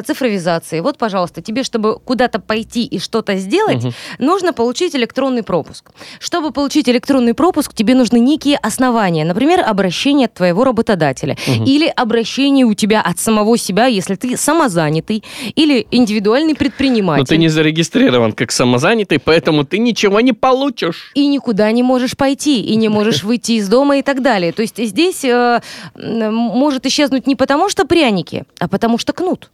цифровизации. 0.05 0.81
Вот, 0.81 0.97
пожалуйста, 0.97 1.41
тебе, 1.41 1.63
чтобы 1.63 1.97
куда-то 1.99 2.39
пойти 2.39 2.83
и 2.83 2.99
что-то 2.99 3.35
сделать, 3.37 3.83
Мгм. 3.83 3.93
нужно 4.19 4.51
получить 4.53 4.95
электронный 4.95 5.43
пропуск. 5.43 5.91
Чтобы 6.19 6.51
получить 6.51 6.89
электронный 6.89 7.33
пропуск, 7.33 7.73
тебе 7.73 7.95
нужны 7.95 8.17
некие 8.19 8.57
основания. 8.57 9.23
Например, 9.23 9.61
обращение 9.65 10.25
от 10.25 10.33
твоего 10.33 10.63
работодателя. 10.65 11.37
Мгм. 11.47 11.63
Или 11.65 11.87
обращение 11.87 12.65
у 12.65 12.73
тебя 12.73 13.01
от 13.01 13.17
самого 13.19 13.57
себя, 13.57 13.85
если 13.85 14.15
ты 14.15 14.35
самозанятый. 14.35 15.23
Или 15.55 15.87
индивидуальный 15.91 16.30
предприниматель. 16.53 17.21
Но 17.21 17.25
ты 17.25 17.37
не 17.37 17.49
зарегистрирован 17.49 18.33
как 18.33 18.51
самозанятый, 18.51 19.19
поэтому 19.19 19.65
ты 19.65 19.79
ничего 19.79 20.21
не 20.21 20.33
получишь. 20.33 21.11
и 21.15 21.27
никуда 21.27 21.71
не 21.71 21.83
можешь 21.83 22.15
пойти, 22.15 22.61
и 22.61 22.75
не 22.75 22.89
можешь 22.89 23.23
выйти 23.23 23.53
из 23.53 23.67
дома 23.67 23.97
и 23.97 24.01
так 24.01 24.21
далее. 24.21 24.51
То 24.51 24.61
есть 24.61 24.77
здесь 24.77 25.23
э, 25.25 25.61
может 25.95 26.85
исчезнуть 26.85 27.27
не 27.27 27.35
потому, 27.35 27.69
что 27.69 27.85
пряники, 27.85 28.45
а 28.59 28.67
потому 28.67 28.97
что 28.97 29.13
кнут. 29.13 29.49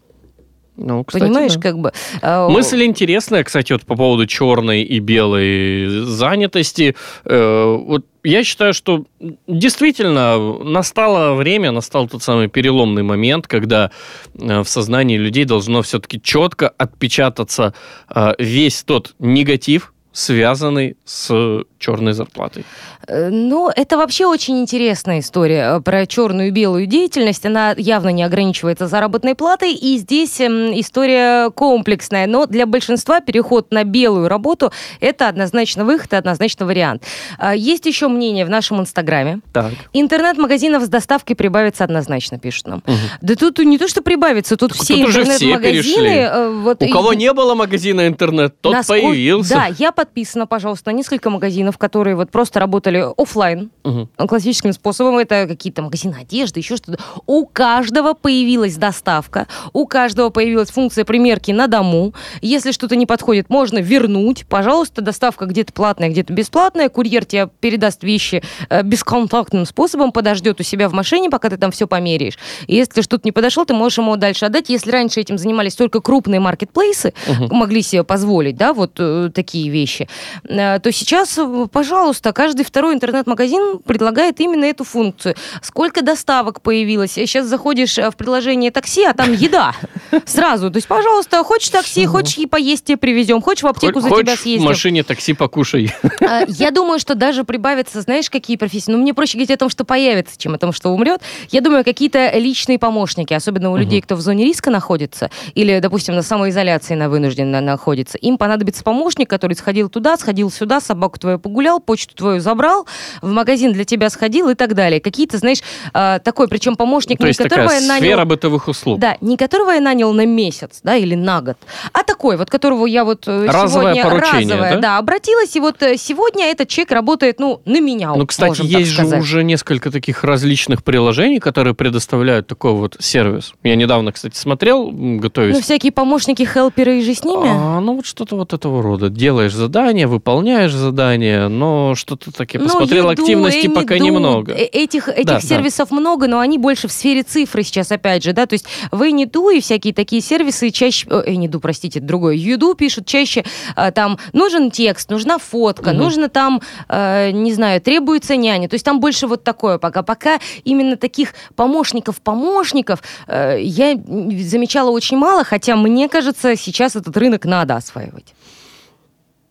Ну, 0.77 1.03
кстати, 1.03 1.23
Понимаешь, 1.23 1.55
да. 1.55 1.61
как 1.61 1.79
бы... 1.79 1.91
э, 2.21 2.47
Мысль 2.49 2.83
интересная, 2.83 3.43
кстати, 3.43 3.73
вот 3.73 3.81
по 3.83 3.95
поводу 3.95 4.27
черной 4.27 4.83
и 4.83 4.99
белой 4.99 5.87
занятости. 6.05 6.95
Э, 7.25 7.75
Вот 7.77 8.05
я 8.23 8.43
считаю, 8.43 8.73
что 8.73 9.05
действительно 9.47 10.37
настало 10.63 11.33
время, 11.33 11.71
настал 11.71 12.07
тот 12.07 12.21
самый 12.23 12.47
переломный 12.47 13.03
момент, 13.03 13.47
когда 13.47 13.91
э, 14.39 14.61
в 14.61 14.67
сознании 14.69 15.17
людей 15.17 15.45
должно 15.45 15.81
все-таки 15.81 16.21
четко 16.21 16.69
отпечататься 16.69 17.73
э, 18.13 18.33
весь 18.37 18.83
тот 18.83 19.15
негатив, 19.19 19.93
связанный 20.11 20.97
с 21.05 21.63
черной 21.79 22.13
зарплатой. 22.13 22.65
Э, 23.07 23.29
Ну, 23.29 23.69
это 23.69 23.97
вообще 23.97 24.25
очень 24.25 24.59
интересная 24.59 25.19
история 25.19 25.77
э, 25.77 25.81
про 25.81 26.05
черную 26.05 26.47
и 26.47 26.51
белую 26.51 26.85
деятельность. 26.87 27.45
Она 27.45 27.73
явно 27.77 28.09
не 28.09 28.23
ограничивается 28.23 28.87
заработной 28.87 29.35
платой, 29.35 29.73
и 29.73 29.97
здесь 29.97 30.39
эм, 30.41 30.71
история 30.79 31.49
комплексная. 31.51 32.27
Но 32.27 32.45
для 32.45 32.65
большинства 32.65 33.21
переход 33.21 33.71
на 33.71 33.83
белую 33.83 34.27
работу– 34.27 34.71
это 34.99 35.27
однозначно 35.27 35.85
выход 35.85 36.13
и 36.13 36.15
однозначно 36.15 36.65
вариант. 36.65 37.03
А, 37.37 37.55
Есть 37.55 37.85
еще 37.85 38.07
мнение 38.07 38.45
в 38.45 38.49
нашем 38.49 38.79
инстаграме. 38.81 39.39
Так. 39.53 39.71
Интернет-магазинов 39.93 40.83
с 40.83 40.87
доставкой 40.89 41.35
прибавится 41.35 41.83
однозначно, 41.83 42.39
пишут 42.39 42.67
нам. 42.67 42.83
Да 43.21 43.35
тут 43.35 43.59
не 43.59 43.77
то, 43.77 43.87
что 43.87 44.01
прибавится, 44.01 44.55
тут 44.57 44.71
Так 44.73 44.81
все 44.81 45.01
интернет-магазины... 45.01 46.07
э, 46.07 46.49
вот 46.49 46.81
У 46.81 46.85
и- 46.85 46.91
кого 46.91 47.13
не 47.13 47.31
было 47.33 47.55
магазина 47.55 48.07
интернет, 48.07 48.55
тот 48.61 48.73
насколько- 48.73 49.07
появился. 49.07 49.53
Да, 49.53 49.67
я 49.77 49.91
подписана, 49.91 50.47
пожалуйста, 50.47 50.91
на 50.91 50.95
несколько 50.95 51.29
магазинов, 51.29 51.66
которые 51.75 52.15
вот 52.15 52.29
просто 52.31 52.59
работали 52.59 53.03
оффлайн 53.17 53.69
Мгм. 53.83 54.09
классическим 54.27 54.71
способом. 54.73 55.17
Это 55.17 55.47
какие-то 55.47 55.81
магазины 55.81 56.15
одежды, 56.21 56.59
еще 56.59 56.77
что-то. 56.77 56.99
У 57.25 57.45
каждого 57.45 58.13
появилась 58.13 58.75
доставка, 58.77 59.47
у 59.73 59.87
каждого 59.87 60.29
появилась 60.29 60.69
функция 60.69 61.03
примерки 61.03 61.51
на 61.51 61.67
дому. 61.67 62.13
Если 62.41 62.71
что-то 62.71 62.95
не 62.95 63.05
подходит, 63.05 63.49
можно 63.49 63.79
вернуть. 63.79 64.45
Пожалуйста, 64.47 65.01
доставка 65.01 65.45
где-то 65.45 65.73
платная, 65.73 66.09
где-то 66.09 66.31
бесплатная. 66.33 66.89
Курьер 66.89 67.25
тебе 67.25 67.49
передаст 67.59 68.03
вещи 68.03 68.43
э, 68.69 68.83
бесконтактным 68.83 69.65
способом, 69.65 70.11
подождет 70.11 70.59
у 70.59 70.63
себя 70.63 70.87
в 70.89 70.93
машине, 70.93 71.29
пока 71.29 71.49
ты 71.49 71.57
там 71.57 71.71
все 71.71 71.87
померяешь. 71.87 72.37
И 72.67 72.75
если 72.75 73.01
что-то 73.01 73.23
не 73.25 73.31
подошло, 73.31 73.65
ты 73.65 73.73
можешь 73.73 73.97
ему 73.97 74.15
дальше 74.17 74.45
отдать. 74.45 74.69
Если 74.69 74.91
раньше 74.91 75.19
этим 75.21 75.37
занимались 75.37 75.75
только 75.75 76.01
крупные 76.01 76.39
маркетплейсы, 76.39 77.13
Мгм. 77.27 77.55
могли 77.55 77.81
себе 77.81 78.03
позволить, 78.03 78.55
да, 78.57 78.73
вот 78.73 78.93
э, 78.99 79.31
такие 79.33 79.69
вещи, 79.69 80.07
э, 80.43 80.79
то 80.79 80.91
сейчас, 80.91 81.37
э, 81.37 81.56
пожалуйста, 81.65 82.31
каждый 82.33 82.63
второй 82.63 82.93
интернет-магазин 82.93 83.79
предлагает 83.79 84.39
именно 84.39 84.65
эту 84.65 84.83
функцию. 84.83 85.35
Сколько 85.63 86.03
доставок 86.03 86.61
появилось? 86.61 87.13
Сейчас 87.13 87.47
заходишь 87.47 87.97
э, 87.97 88.11
в 88.11 88.15
приложение 88.15 88.69
такси, 88.69 89.03
а 89.03 89.13
там 89.13 89.33
еда 89.33 89.73
сразу. 90.25 90.69
То 90.69 90.77
есть, 90.77 90.87
пожалуйста, 90.87 91.43
хочешь 91.43 91.69
такси, 91.69 92.05
хочешь 92.05 92.37
и 92.37 92.45
поесть 92.45 92.85
тебе 92.85 92.97
привезем, 92.97 93.41
хочешь 93.41 93.63
в 93.63 93.67
аптеку 93.67 93.99
за 94.01 94.09
тебя 94.09 94.35
в 94.35 94.39
съездим. 94.39 94.67
машине 94.67 95.03
такси 95.03 95.33
покушай. 95.33 95.91
А, 96.21 96.43
Я 96.47 96.71
думаю, 96.71 96.99
что 96.99 97.15
даже 97.15 97.43
прибавится, 97.43 98.01
знаешь, 98.01 98.29
какие 98.29 98.57
профессии? 98.57 98.91
Ну, 98.91 98.97
мне 98.99 99.13
проще 99.13 99.37
говорить 99.37 99.51
о 99.51 99.57
том, 99.57 99.69
что 99.69 99.83
появится, 99.85 100.37
чем 100.37 100.53
о 100.53 100.57
том, 100.57 100.71
что 100.73 100.89
умрет. 100.89 101.21
Я 101.49 101.61
думаю, 101.61 101.83
какие-то 101.83 102.37
личные 102.37 102.77
помощники, 102.77 103.33
особенно 103.33 103.71
у 103.71 103.77
людей, 103.77 104.01
кто 104.01 104.15
в 104.15 104.21
зоне 104.21 104.45
риска 104.45 104.69
находится, 104.69 105.29
или, 105.55 105.79
допустим, 105.79 106.15
на 106.15 106.21
самоизоляции 106.21 106.93
на 106.95 107.09
вынужденно 107.09 107.61
находится, 107.61 108.17
им 108.17 108.37
понадобится 108.37 108.83
помощник, 108.83 109.29
который 109.29 109.53
сходил 109.53 109.89
туда, 109.89 110.17
сходил 110.17 110.51
сюда, 110.51 110.81
собаку 110.81 111.17
твою 111.19 111.39
погулял, 111.47 111.79
почту 111.79 112.13
твою 112.13 112.41
забрал, 112.41 112.85
в 113.21 113.29
магазин 113.31 113.71
для 113.71 113.85
тебя 113.85 114.09
сходил 114.09 114.49
и 114.49 114.53
так 114.55 114.73
далее. 114.73 114.99
Какие-то, 114.99 115.37
знаешь, 115.37 115.59
а, 115.93 116.19
такой, 116.19 116.49
причем 116.49 116.75
помощник, 116.75 117.19
То 117.19 117.23
не 117.23 117.29
есть 117.29 117.41
которого 117.41 117.67
такая 117.69 117.81
я 117.81 117.87
нанял... 117.87 118.01
сфера 118.03 118.25
бытовых 118.25 118.67
услуг. 118.67 118.99
Да, 118.99 119.15
не 119.21 119.37
которого 119.37 119.71
я 119.71 119.79
нанял 119.79 120.11
на 120.11 120.25
месяц, 120.25 120.81
да, 120.83 120.95
или 120.97 121.15
на 121.15 121.41
год, 121.41 121.57
а 121.93 122.03
такой, 122.03 122.35
вот 122.35 122.49
которого 122.49 122.85
я 122.85 123.05
вот 123.05 123.27
э, 123.27 123.45
Разовое 123.45 123.93
сегодня 123.95 124.03
поручение, 124.03 124.55
разовое, 124.55 124.81
да? 124.81 124.97
обратилась, 124.97 125.55
и 125.55 125.59
вот 125.61 125.81
э, 125.83 125.95
сегодня 125.97 126.47
этот 126.51 126.67
человек 126.67 126.91
работает, 126.91 127.39
ну, 127.39 127.61
на 127.63 127.79
меня, 127.79 128.13
Ну, 128.13 128.27
кстати, 128.27 128.61
есть 128.65 128.91
же 128.91 129.05
уже 129.05 129.43
несколько 129.43 129.89
таких 129.89 130.25
различных 130.25 130.83
приложений, 130.83 131.39
которые 131.39 131.73
предоставляют 131.75 132.47
такой 132.47 132.73
вот 132.73 132.97
сервис. 132.99 133.53
Я 133.63 133.75
недавно, 133.75 134.11
кстати, 134.11 134.35
смотрел, 134.35 134.89
м, 134.89 135.15
Ну, 135.15 135.21
готовясь. 135.21 135.63
всякие 135.63 135.93
помощники, 135.93 136.43
хелперы 136.43 136.99
и 136.99 137.01
же 137.03 137.13
с 137.13 137.23
ними. 137.23 137.47
А, 137.49 137.79
ну, 137.79 137.95
вот 137.95 138.05
что-то 138.05 138.35
вот 138.35 138.51
этого 138.53 138.81
рода. 138.83 139.09
Делаешь 139.09 139.53
задание, 139.53 140.07
выполняешь 140.07 140.73
задание, 140.73 141.36
но 141.47 141.95
что-то 141.95 142.31
так 142.31 142.53
я 142.53 142.59
Ну, 142.59 142.65
посмотрел, 142.65 143.09
еду, 143.11 143.21
активности 143.21 143.67
пока 143.67 143.95
Эмиду, 143.97 144.05
немного. 144.15 144.51
э, 144.53 144.65
Этих, 144.65 145.07
этих 145.09 145.25
Да, 145.25 145.33
да. 145.35 145.39
сервисов 145.41 145.91
много, 145.91 146.27
но 146.27 146.39
они 146.39 146.57
больше 146.57 146.87
в 146.87 146.91
сфере 146.91 147.23
цифры 147.23 147.63
сейчас, 147.63 147.91
опять 147.91 148.23
же, 148.23 148.33
да, 148.33 148.45
то 148.45 148.53
есть 148.53 148.65
в 148.91 149.07
Эниду 149.07 149.49
и 149.49 149.59
всякие 149.61 149.93
такие 149.93 150.21
сервисы 150.21 150.69
чаще, 150.71 151.07
э, 151.09 151.23
Эниду, 151.27 151.59
простите, 151.59 151.99
другой, 151.99 152.37
Юду 152.37 152.73
пишут 152.73 153.05
чаще, 153.05 153.45
э, 153.75 153.91
там, 153.91 154.17
нужен 154.33 154.71
текст, 154.71 155.09
нужна 155.11 155.37
фотка, 155.37 155.89
Мгм. 155.91 155.97
нужно 155.99 156.29
там, 156.29 156.61
э, 156.89 157.31
не 157.31 157.53
знаю, 157.53 157.81
требуется 157.81 158.35
няня, 158.35 158.67
то 158.69 158.73
есть 158.75 158.85
там 158.85 158.99
больше 158.99 159.27
вот 159.27 159.43
такое 159.43 159.77
пока. 159.77 160.03
Пока 160.03 160.39
именно 160.63 160.95
таких 160.97 161.33
помощников-помощников 161.55 163.01
э, 163.27 163.57
я 163.61 163.95
замечала 163.95 164.89
очень 164.91 165.17
мало, 165.17 165.43
хотя 165.43 165.75
мне 165.75 166.07
кажется, 166.09 166.55
сейчас 166.55 166.95
этот 166.95 167.15
рынок 167.17 167.45
надо 167.45 167.75
осваивать. 167.75 168.33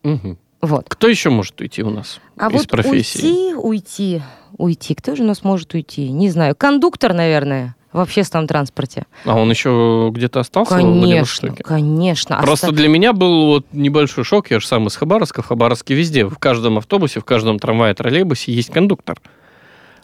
Мгм. 0.03 0.37
Вот. 0.61 0.85
Кто 0.89 1.07
еще 1.07 1.29
может 1.29 1.59
уйти 1.61 1.83
у 1.83 1.89
нас 1.89 2.19
А 2.37 2.47
из 2.49 2.53
вот 2.61 2.67
профессии? 2.69 3.53
уйти, 3.53 4.17
уйти, 4.17 4.21
уйти. 4.57 4.95
Кто 4.95 5.15
же 5.15 5.23
у 5.23 5.25
нас 5.27 5.43
может 5.43 5.73
уйти? 5.73 6.09
Не 6.09 6.29
знаю. 6.29 6.55
Кондуктор, 6.55 7.13
наверное, 7.13 7.75
в 7.93 7.99
общественном 7.99 8.47
транспорте. 8.47 9.05
А 9.25 9.35
он 9.35 9.49
еще 9.49 10.09
где-то 10.13 10.39
остался 10.39 10.75
Конечно, 10.75 11.55
конечно. 11.55 12.39
Просто 12.41 12.67
Оста- 12.67 12.75
для 12.75 12.87
меня 12.89 13.13
был 13.13 13.47
вот 13.47 13.65
небольшой 13.71 14.23
шок. 14.23 14.49
Я 14.51 14.59
же 14.59 14.67
сам 14.67 14.87
из 14.87 14.95
Хабаровска. 14.95 15.41
В 15.41 15.47
Хабаровске 15.47 15.93
везде, 15.93 16.25
в 16.25 16.37
каждом 16.37 16.77
автобусе, 16.77 17.19
в 17.19 17.25
каждом 17.25 17.59
трамвае, 17.59 17.93
троллейбусе 17.93 18.51
есть 18.51 18.71
кондуктор. 18.71 19.19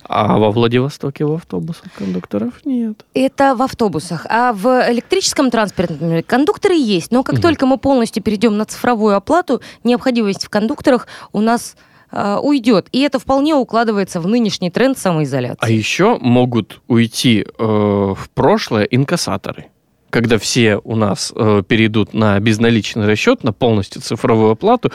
А 0.07 0.37
во 0.37 0.51
Владивостоке 0.51 1.25
в 1.25 1.33
автобусах 1.33 1.85
кондукторов 1.97 2.53
нет. 2.65 3.05
Это 3.13 3.55
в 3.55 3.61
автобусах. 3.61 4.25
А 4.29 4.53
в 4.53 4.67
электрическом 4.91 5.49
транспорте, 5.49 5.93
например, 5.93 6.23
кондукторы 6.23 6.75
есть. 6.75 7.11
Но 7.11 7.23
как 7.23 7.35
Мгм. 7.35 7.41
только 7.41 7.65
мы 7.65 7.77
полностью 7.77 8.21
перейдем 8.23 8.57
на 8.57 8.65
цифровую 8.65 9.15
оплату, 9.15 9.61
необходимость 9.83 10.45
в 10.45 10.49
кондукторах 10.49 11.07
у 11.31 11.41
нас 11.41 11.75
э, 12.11 12.37
уйдет. 12.41 12.87
И 12.91 12.99
это 13.01 13.17
вполне 13.17 13.55
укладывается 13.55 14.21
в 14.21 14.27
нынешний 14.27 14.69
тренд 14.69 14.97
самоизоляции. 14.99 15.57
А 15.59 15.69
еще 15.69 16.17
могут 16.19 16.79
уйти 16.87 17.43
э, 17.43 17.63
в 17.63 18.29
прошлое 18.35 18.83
инкассаторы. 18.83 19.65
Когда 20.11 20.37
все 20.37 20.77
у 20.83 20.95
нас 20.95 21.33
э, 21.35 21.63
перейдут 21.67 22.13
на 22.13 22.39
безналичный 22.39 23.07
расчет, 23.07 23.43
на 23.43 23.51
полностью 23.51 23.99
цифровую 24.03 24.51
оплату, 24.51 24.91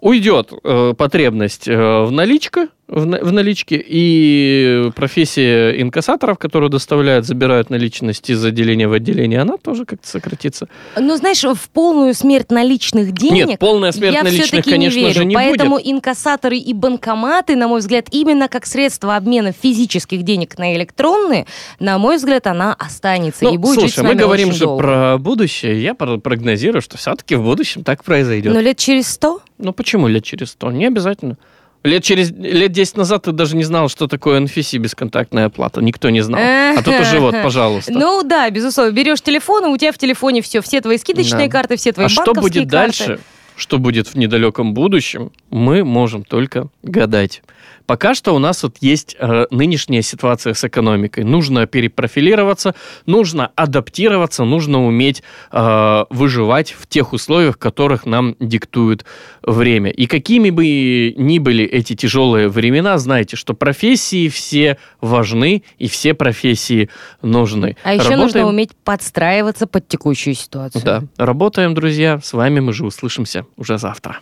уйдет 0.00 0.52
э, 0.64 0.94
потребность 0.96 1.68
э, 1.68 2.02
в 2.04 2.10
наличке, 2.10 2.68
в, 2.88 3.04
в 3.04 3.32
наличке, 3.32 3.80
и 3.86 4.90
профессия 4.96 5.80
инкассаторов, 5.80 6.38
которые 6.38 6.70
доставляют, 6.70 7.24
забирают 7.24 7.70
наличность 7.70 8.28
из 8.30 8.44
отделения 8.44 8.88
в 8.88 8.92
отделение, 8.92 9.40
она 9.40 9.56
тоже 9.58 9.84
как-то 9.84 10.08
сократится. 10.08 10.68
Но 10.98 11.16
знаешь, 11.16 11.42
в 11.44 11.68
полную 11.70 12.14
смерть 12.14 12.50
наличных 12.50 13.12
денег 13.12 13.46
Нет, 13.46 13.58
полная 13.60 13.92
смерть 13.92 14.14
я 14.14 14.24
наличных, 14.24 14.64
конечно 14.64 14.98
не 14.98 15.02
верю. 15.04 15.14
же, 15.14 15.24
не 15.24 15.34
Поэтому 15.36 15.76
будет. 15.76 15.86
инкассаторы 15.86 16.56
и 16.56 16.72
банкоматы, 16.72 17.54
на 17.54 17.68
мой 17.68 17.78
взгляд, 17.80 18.06
именно 18.10 18.48
как 18.48 18.66
средство 18.66 19.14
обмена 19.16 19.52
физических 19.52 20.22
денег 20.24 20.58
на 20.58 20.74
электронные, 20.74 21.46
на 21.78 21.98
мой 21.98 22.16
взгляд, 22.16 22.48
она 22.48 22.74
останется 22.74 23.44
и 23.44 23.48
Ну, 23.52 23.58
будет 23.58 23.80
жить 23.82 23.90
с 23.90 23.94
слушай, 23.94 24.06
мы 24.06 24.14
нами 24.14 24.18
говорим 24.20 24.52
же 24.52 24.64
долго. 24.64 24.82
про 24.82 25.18
будущее. 25.18 25.80
Я 25.80 25.94
про- 25.94 26.16
прогнозирую, 26.18 26.82
что 26.82 26.96
все-таки 26.98 27.36
в 27.36 27.42
будущем 27.44 27.84
так 27.84 28.02
произойдет. 28.02 28.52
Но 28.52 28.58
лет 28.60 28.78
через 28.78 29.06
сто? 29.08 29.40
Ну 29.60 29.72
почему 29.72 30.08
лет 30.08 30.24
через 30.24 30.50
сто? 30.50 30.70
Не 30.70 30.86
обязательно. 30.86 31.36
Лет 31.82 32.04
через 32.04 32.30
лет 32.30 32.72
10 32.72 32.96
назад 32.98 33.22
ты 33.24 33.32
даже 33.32 33.56
не 33.56 33.64
знал, 33.64 33.88
что 33.88 34.06
такое 34.06 34.38
NFC 34.40 34.76
бесконтактная 34.78 35.46
оплата. 35.46 35.80
Никто 35.82 36.10
не 36.10 36.20
знал. 36.20 36.40
А 36.40 36.82
тут 36.82 37.00
уже 37.00 37.20
вот, 37.20 37.34
пожалуйста. 37.42 37.92
Ну 37.92 38.22
да, 38.22 38.50
безусловно. 38.50 38.92
Берешь 38.92 39.22
телефон, 39.22 39.64
и 39.64 39.68
у 39.68 39.76
тебя 39.78 39.92
в 39.92 39.96
телефоне 39.98 40.42
все, 40.42 40.60
все 40.60 40.80
твои 40.82 40.98
скидочные 40.98 41.46
Да. 41.46 41.52
карты, 41.52 41.76
все 41.76 41.92
твои 41.92 42.06
а 42.06 42.08
что 42.10 42.24
банковские 42.26 42.62
будет 42.64 42.70
карты. 42.70 42.98
дальше? 43.06 43.20
Что 43.56 43.78
будет 43.78 44.08
в 44.08 44.14
недалеком 44.16 44.74
будущем? 44.74 45.32
Мы 45.50 45.84
можем 45.84 46.22
только 46.24 46.68
гадать. 46.82 47.42
Пока 47.90 48.14
что 48.14 48.36
у 48.36 48.38
нас 48.38 48.62
вот 48.62 48.76
есть 48.80 49.16
э, 49.18 49.46
нынешняя 49.50 50.00
ситуация 50.00 50.54
с 50.54 50.62
экономикой. 50.62 51.24
Нужно 51.24 51.66
перепрофилироваться, 51.66 52.76
нужно 53.04 53.50
адаптироваться, 53.56 54.44
нужно 54.44 54.86
уметь 54.86 55.24
э, 55.50 56.04
выживать 56.08 56.70
в 56.70 56.86
тех 56.86 57.12
условиях, 57.12 57.58
которых 57.58 58.06
нам 58.06 58.36
диктует 58.38 59.04
время. 59.42 59.90
И 59.90 60.06
какими 60.06 60.50
бы 60.50 61.12
ни 61.16 61.40
были 61.40 61.64
эти 61.64 61.96
тяжелые 61.96 62.46
времена, 62.46 62.96
знайте, 62.96 63.34
что 63.34 63.54
профессии 63.54 64.28
все 64.28 64.78
важны 65.00 65.64
и 65.78 65.88
все 65.88 66.14
профессии 66.14 66.90
нужны. 67.22 67.76
А 67.82 67.92
еще 67.92 68.10
нужно 68.10 68.42
Работаем- 68.42 68.46
уметь 68.46 68.70
подстраиваться 68.84 69.66
под 69.66 69.88
текущую 69.88 70.34
ситуацию. 70.36 70.84
Да, 70.84 71.02
работаем, 71.16 71.74
друзья. 71.74 72.20
С 72.22 72.34
вами 72.34 72.60
мы 72.60 72.72
же 72.72 72.86
услышимся 72.86 73.46
уже 73.56 73.78
завтра. 73.78 74.20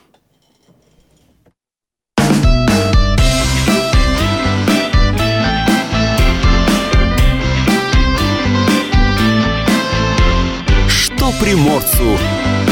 Что 11.29 11.41
приморцу 11.41 12.17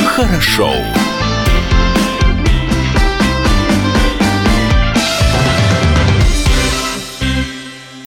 хорошо. 0.07 0.73